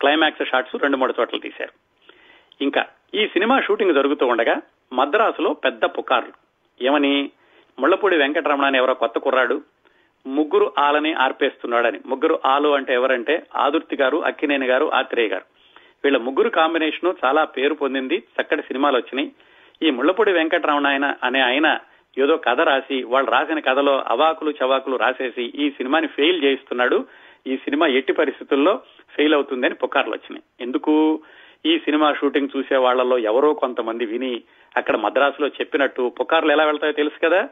[0.00, 1.72] క్లైమాక్స్ షాట్స్ రెండు మూడు చోట్ల తీశారు.
[2.62, 4.56] ఇంకా ఈ సినిమా షూటింగ్ జరుగుతూ ఉండగా
[4.92, 6.32] మద్రాసులో పెద్ద పుకార్లు.
[6.84, 7.30] ఏమని?
[7.78, 9.62] ముళ్ళపూడి వెంకటరమణ అని ఎవరో కొత్త కుర్రాడు
[10.26, 12.00] ముగ్గురు ఆలని ఆర్పేస్తున్నాడని.
[12.06, 15.44] ముగ్గురు ఆలు అంటే ఎవరంటే ఆదుర్తి గారు అక్కినేని గారు ఆత్రేయ గారు.
[16.04, 19.32] వీళ్ళ ముగ్గురు కాంబినేషన్ చాలా పేరు పొందింది చక్కటి సినిమాలు వచ్చినాయి.
[19.82, 21.78] ఈ ముళ్ళపూడి వెంకటరమణ ఆయన అనే ఆయన
[22.18, 27.06] ఏదో కథ రాసి వాళ్ళు రాసిన కథలో అవాకులు చవాకులు రాసేసి ఈ సినిమాని ఫెయిల్ చేయిస్తున్నాడు.
[27.46, 28.80] ఈ సినిమా ఎట్టి పరిస్థితుల్లో
[29.16, 30.42] ఫెయిల్ అవుతుందని పుకార్లు వచ్చినాయి.
[30.60, 31.22] ఎందుకు?
[31.66, 34.42] ఈ సినిమా షూటింగ్ చూసే వాళ్ళలో ఎవరో కొంతమంది విని
[34.76, 37.48] అక్కడ మద్రాసులో చెప్పినట్టు పుకార్లు ఎలా వెళ్తాయో తెలుసు కదా?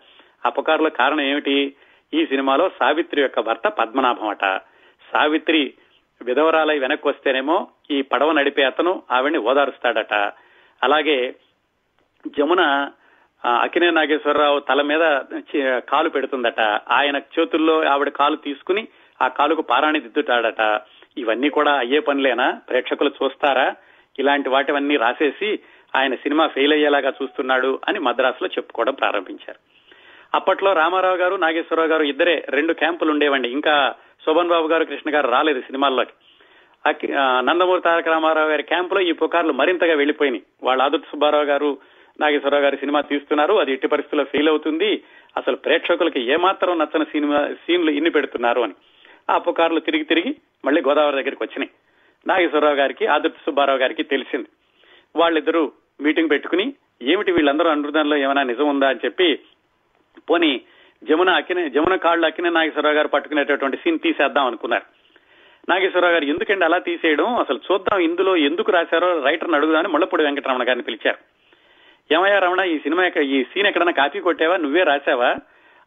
[0.47, 1.75] ఆ పుకార్ల కారణం ఏమిటి?
[2.15, 4.61] ఈ సినిమాలో సావిత్రి యొక్క భర్త పద్మనాభం అట.
[5.13, 5.75] సావిత్రి
[6.23, 10.15] విధవరాలై వెనక్కి వస్తేనేమో ఈ పడవ నడిపే అతను ఆవిడ్ని ఓదారుస్తాడట.
[10.83, 11.35] అలాగే
[12.39, 12.91] జమున
[13.61, 15.01] అకినే నాగేశ్వరరావు తల మీద
[15.89, 16.61] కాలు పెడుతుందట.
[16.91, 18.89] ఆయన చేతుల్లో ఆవిడ కాలు తీసుకుని
[19.23, 20.81] ఆ కాలుకు పారాణి దిద్దుతాడట.
[21.19, 22.61] ఇవన్నీ కూడా అయ్యే పనులేనా?
[22.69, 23.75] ప్రేక్షకులు చూస్తారా?
[24.19, 25.59] ఇలాంటి వాటివన్నీ రాసేసి
[25.97, 29.59] ఆయన సినిమా ఫెయిల్ అయ్యేలాగా చూస్తున్నాడు అని మద్రాసులో చెప్పుకోవడం ప్రారంభించారు.
[30.35, 33.49] అప్పట్లో రామారావు గారు నాగేశ్వరరావు గారు ఇద్దరే రెండు క్యాంపులు ఉండేవండి.
[33.49, 33.95] ఇంకా
[34.27, 36.13] శోభన్ బాబు గారు కృష్ణ గారు రాలేదు సినిమాల్లోకి.
[37.41, 41.79] నందమూరి తారక రామారావు గారి క్యాంపులో ఈ పుకార్లు మరింతగా వెళ్ళిపోయినాయి వాళ్ళ ఆదుర్తి సుబ్బారావు గారు
[42.21, 43.55] నాగేశ్వరరావు గారి సినిమా తీస్తున్నారు.
[43.55, 45.03] అది ఎట్టి పరిస్థితుల్లో ఫెయిల్ అవుతుంది.
[45.37, 48.75] అసలు ప్రేక్షకులకి ఏమాత్రం నచ్చని సినిమా సీన్లు ఇన్ని పెడుతున్నారు అని.
[49.31, 51.71] ఆ పుకార్లు తిరిగి తిరిగి మళ్ళీ గోదావరి దగ్గరికి వచ్చినాయి.
[52.27, 54.49] నాగేశ్వరరావు గారికి ఆదిత్య సుబ్బారావు గారికి తెలిసింది.
[55.17, 59.39] వాళ్ళిద్దరూ మీటింగ్ పెట్టుకుని ఏమిటి వీళ్ళందరూ అనుదానంలో ఏమైనా నిజం ఉందా అని చెప్పి
[60.31, 60.61] పోనీ
[61.05, 65.01] జమున అక్కిన జమున కాళ్ళు అక్కిన నాగేశ్వరరావు గారు పట్టుకునేటటువంటి సీన్ తీసేద్దాం అనుకున్నారు.
[65.69, 67.37] నాగేశ్వరరావు గారు ఎందుకండి అలా తీసేయడం?
[67.37, 71.19] అసలు చూద్దాం ఇందులో ఎందుకు రాశారో రైటర్ని అడుగుదామని ముళ్ళపూడి వెంకటరమణ గారిని పిలిచారు.
[72.15, 74.57] ఏమయ్యా రమణ ఈ సినిమా ఈ సీన్ ఎక్కడైనా కాపీ కొట్టావా?
[74.57, 75.37] నువ్వే రాశావా?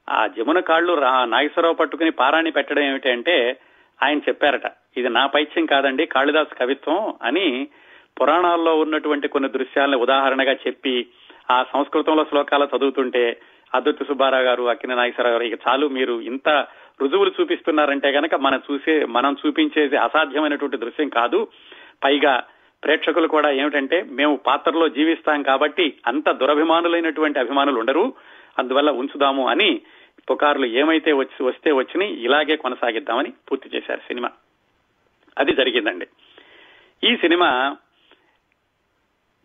[0.07, 0.93] ఆ జమున కాళ్ళు
[1.25, 3.35] నాగేశ్వరరావు పట్టుకుని పారాణి పెట్టడం ఏమిటంటే
[4.01, 7.47] ఆయన చెప్పారట ఇది నా పైత్యం కాదండి కాళిదాస్ కవిత్వం అని
[8.21, 10.95] పురాణాల్లో ఉన్నటువంటి కొన్ని దృశ్యాలను ఉదాహరణగా చెప్పి
[11.51, 13.23] ఆ సంస్కృతంలో శ్లోకాలు చదువుతుంటే
[13.73, 16.49] అద్దుర్తి సుబ్బారావు గారు అక్కిన నాగేశ్వరరావు గారు ఇక చాలు మీరు ఇంత
[17.01, 21.47] రుజువులు చూపిస్తున్నారంటే గనక మనం చూసే మనం చూపించేది అసాధ్యమైనటువంటి దృశ్యం కాదు.
[22.03, 22.43] పైగా
[22.83, 28.13] ప్రేక్షకులు కూడా ఏమిటంటే మేము పాత్రలో జీవిస్తాం కాబట్టి అంత దురభిమానులైనటువంటి అభిమానులు ఉండరు
[28.59, 29.69] అందువల్ల ఉంచుదాము అని
[30.31, 34.29] పుకార్లు ఏమైతే వచ్చి వస్తే వచ్చినాయి ఇలాగే కొనసాగిద్దామని పూర్తి చేశారు సినిమా.
[35.37, 36.07] అది జరిగిందండి.
[37.03, 37.77] ఈ సినిమా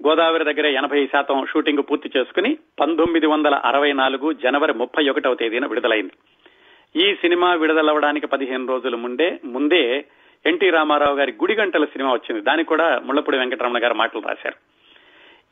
[0.07, 5.67] గోదావరి దగ్గర ఎనభై శాతం షూటింగ్ పూర్తి చేసుకుని పంతొమ్మిది వందల అరవై నాలుగు జనవరి ముప్పై ఒకటవ తేదీన
[5.67, 6.13] విడుదలైంది.
[6.97, 10.05] ఈ సినిమా విడుదలవడానికి పదిహేను రోజుల ముందే ముందే
[10.47, 12.41] ఎన్టీ రామారావు గారి గుడి గంటల సినిమా వచ్చింది.
[12.43, 14.57] దానికి కూడా ముళ్ళపూడి వెంకటరమణ గారు మాటలు రాశారు.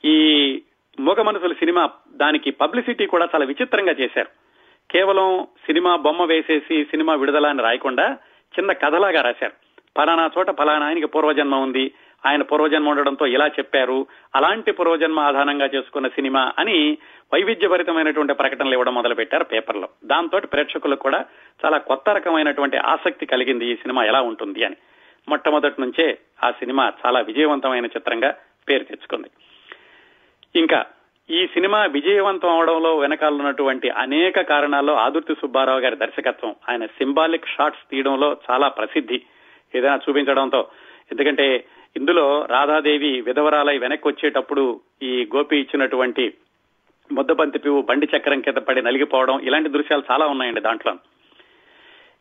[0.07, 0.63] ఈ
[1.01, 4.46] మూగ మనసుల సినిమా దానికి పబ్లిసిటీ కూడా చాలా విచిత్రంగా చేశారు.
[4.91, 8.19] కేవలం సినిమా బొమ్మ వేసేసి సినిమా విడుదల అని రాయకుండా
[8.59, 9.53] చిన్న కథలాగా రాశారు.
[9.99, 11.93] ఫలానా చోట ఫలానా ఆయనకి పూర్వజన్మ ఉంది.
[12.27, 14.07] ఆయన పూర్వజన్మ ఉండడంతో ఇలా చెప్పారు.
[14.35, 16.99] అలాంటి పూర్వజన్మ ఆధారంగా చేసుకున్న సినిమా అని
[17.35, 19.89] వైవిధ్యభరితమైనటువంటి ప్రకటనలు ఇవ్వడం మొదలు పెట్టారు పేపర్లో.
[20.05, 21.25] దాంతో ప్రేక్షకులకు కూడా
[21.65, 24.77] చాలా కొత్త రకమైనటువంటి ఆసక్తి కలిగింది ఈ సినిమా ఎలా ఉంటుంది అని.
[25.29, 28.35] మొట్టమొదటి నుంచే ఆ సినిమా చాలా విజయవంతమైన చిత్రంగా
[28.69, 29.31] పేరు తెచ్చుకుంది.
[30.57, 30.85] ఇంకా
[31.31, 38.37] ఈ సినిమా విజయవంతం అవడంలో వెనకాలన్నటువంటి అనేక కారణాల్లో ఆదుర్తి సుబ్బారావు గారి దర్శకత్వం ఆయన సింబాలిక్ షాట్స్ తీయడంలో
[38.51, 39.23] చాలా ప్రసిద్ధి
[39.75, 40.69] ఏదైనా చూపించడంతో.
[41.13, 46.35] ఎందుకంటే ఇందులో రాధాదేవి విధవరాలై వెనక్కి వచ్చేటప్పుడు ఈ గోపి ఇచ్చినటువంటి
[47.13, 50.95] ముద్దబంతి పువ్వు బండి చక్రం కింద పడి నలిగిపోవడం ఇలాంటి దృశ్యాలు చాలా ఉన్నాయండి దాంట్లో.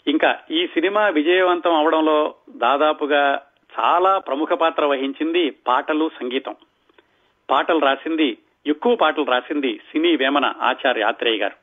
[0.07, 3.41] ఇంకా ఈ సినిమా విజయవంతం అవడంలో దాదాపుగా
[3.79, 6.55] చాలా ప్రముఖ పాత్ర వహించింది పాటలు సంగీతం.
[7.49, 8.37] పాటలు రాసింది
[8.67, 11.55] ఎక్కువ పాటలు రాసింది సినీ వేమన ఆచార్య ఆత్రేయ గారు.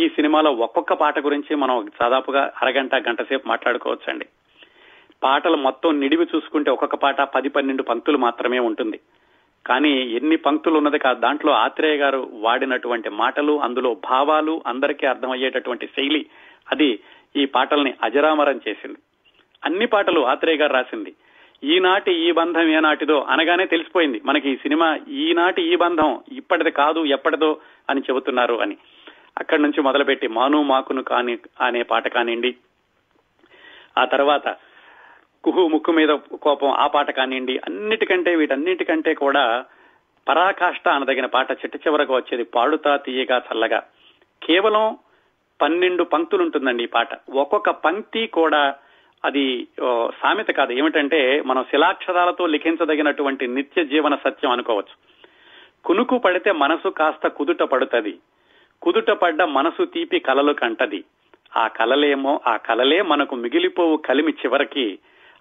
[0.00, 4.26] ఈ సినిమాలో ఒక్కొక్క పాట గురించి మనం దాదాపుగా అరగంట గంట సేపు మాట్లాడుకోవచ్చండి.
[5.22, 9.00] పాటలు మొత్తం నిడివి చూసుకుంటే ఒక్కొక్క పాట పది పన్నెండు పంక్తులు మాత్రమే ఉంటుంది.
[9.66, 16.26] కానీ ఎన్ని పంక్తులు ఉన్నది కాదు దాంట్లో ఆత్రేయ గారు వాడినటువంటి మాటలు అందులో భావాలు అందరికీ అర్థమయ్యేటటువంటి శైలి
[16.72, 17.00] అది
[17.36, 18.98] ఈ పాటల్ని అజరామరం చేసింది.
[19.64, 21.14] అన్ని పాటలు ఆత్రేయ గారు రాసింది.
[21.64, 24.20] ఈనాటి ఈ బంధం ఏనాటిదో అనగానే తెలిసిపోయింది.
[24.24, 28.76] మనకి ఈ సినిమా ఈనాటి ఈ బంధం ఇప్పటిది కాదు ఎప్పటిదో అని చెబుతున్నారు అని.
[29.38, 32.56] అక్కడి నుంచి మొదలుపెట్టి మాను మాకును కాని అనే పాట కానివ్వండి
[33.98, 34.56] ఆ తర్వాత
[35.44, 36.08] కుహు ముక్కు మీద
[36.42, 39.64] కోపం ఆ పాట కానివ్వండి అన్నిటికంటే వీటన్నిటికంటే కూడా
[40.28, 43.82] పరాకాష్ట అనదగిన పాట చిట్ట చివరకు వచ్చేది పాడుతా తీయగా చల్లగా.
[44.42, 44.98] కేవలం
[45.62, 47.08] పన్నెండు పంక్తులు ఉంటుందండి ఈ పాట.
[47.34, 48.74] ఒక్కొక్క పంక్తి కూడా
[49.24, 49.66] అది
[50.22, 50.72] సామెత కాదు.
[50.72, 54.96] ఏమిటంటే మనం శిలాక్షరాలతో లిఖించదగినటువంటి నిత్య జీవన సత్యం అనుకోవచ్చు.
[55.84, 58.18] కునుకు పడితే మనసు కాస్త కుదుట పడుతుంది.
[58.82, 61.04] కుదుట పడ్డ మనసు తీపి కలలు కంటది.
[61.56, 64.98] ఆ కలలేమో ఆ కలలే మనకు మిగిలిపోవు కలిమి చివరికి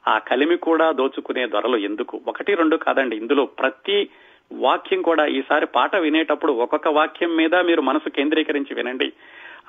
[0.08, 2.22] ఆ కలిమి కూడా దోచుకునే దొరలు ఎందుకు?
[2.28, 3.18] ఒకటి రెండు కాదండి.
[3.18, 4.10] ఇందులో ప్రతి
[4.54, 9.14] వాక్యం కూడా ఈసారి పాట వినేటప్పుడు ఒక్కొక్క వాక్యం మీద మీరు మనసు కేంద్రీకరించి వినండి.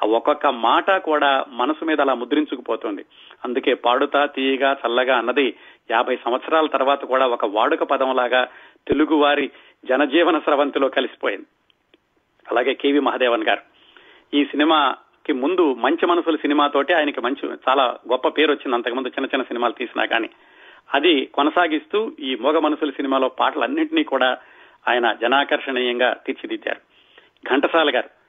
[0.02, 3.04] ఆ ఒక్కొక్క మాట కూడా మనసు మీద అలా ముద్రించుకుపోతుంది.
[3.44, 5.54] అందుకే పాడుతా తీయగా చల్లగా అన్నది
[5.90, 8.48] యాభై సంవత్సరాల తర్వాత కూడా ఒక వాడుక పదంలాగా
[8.88, 9.50] తెలుగువారి
[9.88, 11.46] జనజీవన స్రవంతిలో కలిసిపోయింది.
[12.50, 13.60] అలాగే కేవి మహాదేవన్ గారు.
[14.34, 18.74] ఈ సినిమాకి ముందు మంచి మనసుల సినిమాతోటి ఆయనకి మంచి చాలా గొప్ప పేరు వచ్చింది.
[18.74, 20.30] అంతకుముందు చిన్న చిన్న సినిమాలు తీసినా కానీ
[20.94, 24.38] అది కొనసాగిస్తూ ఈ మోగ మనసుల సినిమాలో పాటలన్నింటినీ కూడా
[24.88, 26.80] ఆయన జనాకర్షణీయంగా తీర్చిదిద్దారు.
[27.54, 28.23] ఘంటసాల గారు.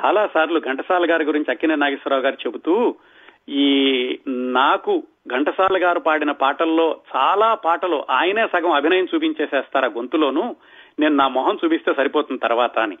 [0.00, 2.94] చాలా సార్లు ఘంటసాల గారి గురించి అక్కినే నాగేశ్వరరావు గారు చెబుతూ
[3.48, 10.56] ఈ నాకు ఘంటసాల గారు పాడిన పాటల్లో చాలా పాటలు ఆయనే సగం అభినయం చూపించేసేస్తారు ఆ గొంతులోను
[10.98, 12.98] నేను నా మొహం చూపిస్తే సరిపోతుంది తర్వాత అని.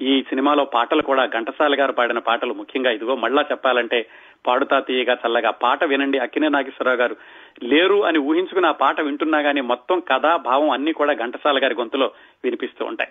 [0.00, 4.06] ఈ సినిమాలో పాటలు కూడా ఘంటసాల గారు పాడిన పాటలు ముఖ్యంగా ఇదిగో మళ్ళా చెప్పాలంటే
[4.46, 7.16] పాడుతా తీయగా చల్లగా పాట వినండి అక్కినే నాగేశ్వరరావు గారు.
[7.62, 12.10] లేరు అని ఊహించుకుని ఆ పాట వింటున్నా గానీ మొత్తం కథ భావం అన్ని కూడా ఘంటసాల గారి గొంతులో
[12.44, 13.10] వినిపిస్తూ ఉంటాయి.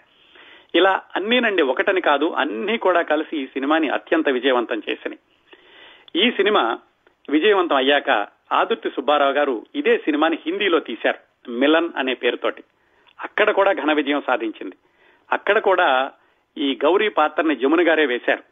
[0.75, 5.19] ఇలా అన్నీనండి ఒకటని కాదు అన్ని కూడా కలిసి ఈ సినిమాని అత్యంత విజయవంతం చేసినాయి.
[6.25, 6.79] ఈ సినిమా
[7.29, 12.63] విజయవంతం అయ్యాక ఆదుర్తి సుబ్బారావు గారు ఇదే సినిమాని హిందీలో తీశారు మిలన్ అనే పేరుతోటి.
[13.19, 14.75] అక్కడ కూడా ఘన విజయం సాధించింది.
[15.31, 16.11] అక్కడ కూడా
[16.57, 18.43] ఈ గౌరీ పాత్రని జమున గారే వేశారు.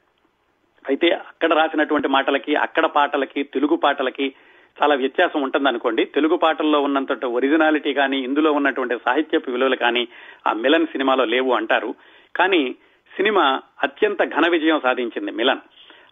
[0.90, 4.34] అయితే అక్కడ రాసినటువంటి మాటలకి అక్కడ పాటలకి తెలుగు పాటలకి
[4.82, 6.06] చాలా వ్యత్యాసం ఉంటుందనుకోండి.
[6.06, 10.08] తెలుగు పాటల్లో ఉన్నంత ఒరిజినాలిటీ కానీ ఇందులో ఉన్నటువంటి సాహిత్యపు విలువలు కానీ
[10.48, 11.96] ఆ మిలన్ సినిమాలో లేవు అంటారు.
[12.36, 12.76] కానీ
[13.18, 15.60] సినిమా అత్యంత ఘన విజయం సాధించింది మిలన్.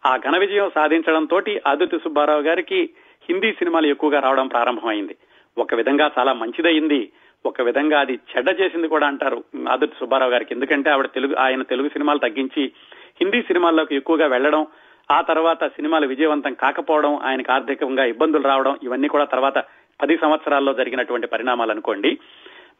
[0.06, 2.90] ఆ ఘన విజయం సాధించడంతో ఆదిత్య సుబ్బారావు గారికి
[3.30, 5.16] హిందీ సినిమాలు ఎక్కువగా రావడం ప్రారంభమైంది.
[5.58, 7.12] ఒక విధంగా చాలా మంచిదయింది.
[7.46, 10.54] ఒక విధంగా అది చెడ్డ చేసింది కూడా అంటారు ఆదిత్య సుబ్బారావు గారికి.
[10.54, 12.72] ఎందుకంటే ఆవిడ తెలుగు ఆయన తెలుగు సినిమాలు తగ్గించి
[13.22, 14.68] హిందీ సినిమాల్లోకి ఎక్కువగా వెళ్ళడం
[15.12, 19.58] ఆ తర్వాత సినిమాలు విజయవంతం కాకపోవడం ఆయనకు ఆర్థికంగా ఇబ్బందులు రావడం ఇవన్నీ కూడా తర్వాత
[20.02, 22.18] పది సంవత్సరాల్లో జరిగినటువంటి పరిణామాలు అనుకోండి.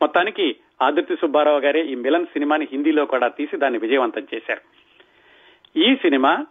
[0.02, 4.62] మొత్తానికి ఆదిత్య సుబ్బారావు గారే ఈ మిలన్ సినిమాని హిందీలో కూడా తీసి దాన్ని విజయవంతం చేశారు.
[5.80, 6.46] ఈ సినిమా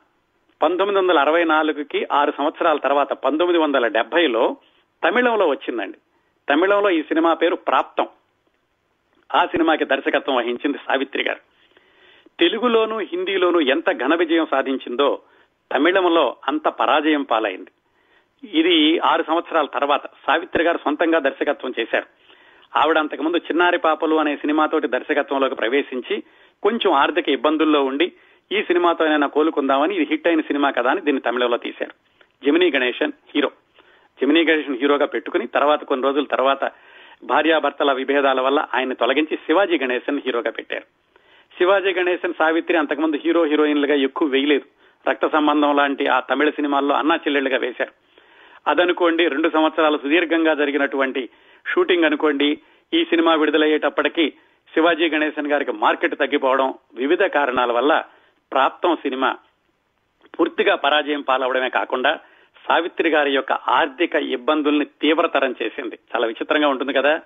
[0.62, 4.56] పంతొమ్మిది వందల అరవై నాలుగుకి ఆరు సంవత్సరాల తర్వాత పంతొమ్మిది వందల డెబ్బైలో
[5.04, 5.98] తమిళంలో వచ్చిందండి.
[6.48, 8.08] తమిళంలో ఈ సినిమా పేరు ప్రాప్తం.
[9.34, 11.40] ఆ సినిమాకి దర్శకత్వం వహించింది సావిత్రి గారు.
[12.40, 15.22] తెలుగులోను హిందీలోను ఎంత ఘన విజయం సాధించిందో
[15.74, 17.70] తమిళంలో అంత పరాజయం పాలైంది.
[18.48, 22.06] ఇది ఆరు సంవత్సరాల తర్వాత సావిత్రి గారు సొంతంగా దర్శకత్వం చేశారు.
[22.78, 26.22] ఆవిడ అంతకుముందు చిన్నారి పాపలు అనే సినిమాతోటి దర్శకత్వంలోకి ప్రవేశించి
[26.62, 28.12] కొంచెం ఆర్థిక ఇబ్బందుల్లో ఉండి
[28.52, 31.92] ఈ సినిమాతో కోలుకుందామని ఇది హిట్ అయిన సినిమా కదా అని దీన్ని తమిళంలో తీశారు.
[32.46, 33.50] జమినీ గణేశన్ హీరో.
[34.22, 36.72] జమినీ గణేశన్ హీరోగా పెట్టుకుని తర్వాత కొన్ని రోజుల తర్వాత
[37.22, 40.84] భార్యాభర్తల విభేదాల వల్ల ఆయన తొలగించి శివాజీ గణేశన్ హీరోగా పెట్టారు.
[41.58, 44.64] శివాజీ గణేశన్ సావిత్రి అంతకుముందు హీరో హీరోయిన్లుగా ఎక్కువ వేయలేదు.
[45.08, 47.92] రక్త సంబంధం లాంటి ఆ తమిళ సినిమాల్లో అన్నా చెల్లెళ్ళుగా వేశారు.
[48.70, 51.28] అదనుకోండి రెండు సంవత్సరాలు సుదీర్ఘంగా జరిగినటువంటి
[51.74, 52.58] షూటింగ్ అనుకోండి
[52.94, 54.32] ఈ సినిమా విడుదలయ్యేటప్పటికీ
[54.74, 58.04] శివాజీ గణేశన్ గారికి మార్కెట్ తగ్గిపోవడం వివిధ కారణాల వల్ల
[58.52, 59.36] ప్రాప్తం సినిమా
[60.40, 62.18] పూర్తిగా పరాజయం పాలవడమే కాకుండా
[62.68, 65.98] సావిత్రి గారి యొక్క ఆర్థిక ఇబ్బందుల్ని తీవ్రతరం చేసింది.
[66.14, 67.20] చాలా విచిత్రంగా ఉంటుంది కదా?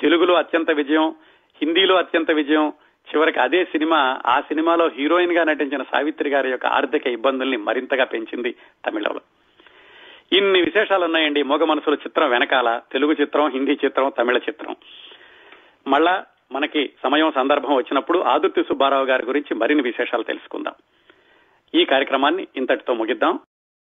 [0.00, 1.14] తెలుగులో అత్యంత విజయం
[1.62, 2.72] హిందీలో అత్యంత విజయం
[3.08, 8.54] చివరికి అదే సినిమా ఆ సినిమాలో హీరోయిన్గా నటించిన సావిత్రి గారి యొక్క ఆర్థిక ఇబ్బందుల్ని మరింతగా పెంచింది
[8.86, 9.20] తమిళంలో.
[10.32, 14.76] ఇన్ని విశేషాలు ఉన్నాయండి మోగ మనసుల చిత్రం వెనకాల తెలుగు చిత్రం హిందీ చిత్రం తమిళ చిత్రం.
[15.86, 20.74] మళ్ళా మనకి సమయం సందర్భం వచ్చినప్పుడు ఆదుర్తి సుబ్బారావు గారి గురించి మరిన్ని విశేషాలు తెలుసుకుందాం.
[21.74, 23.40] ఈ కార్యక్రమాన్ని ఇంతటితో ముగిద్దాం.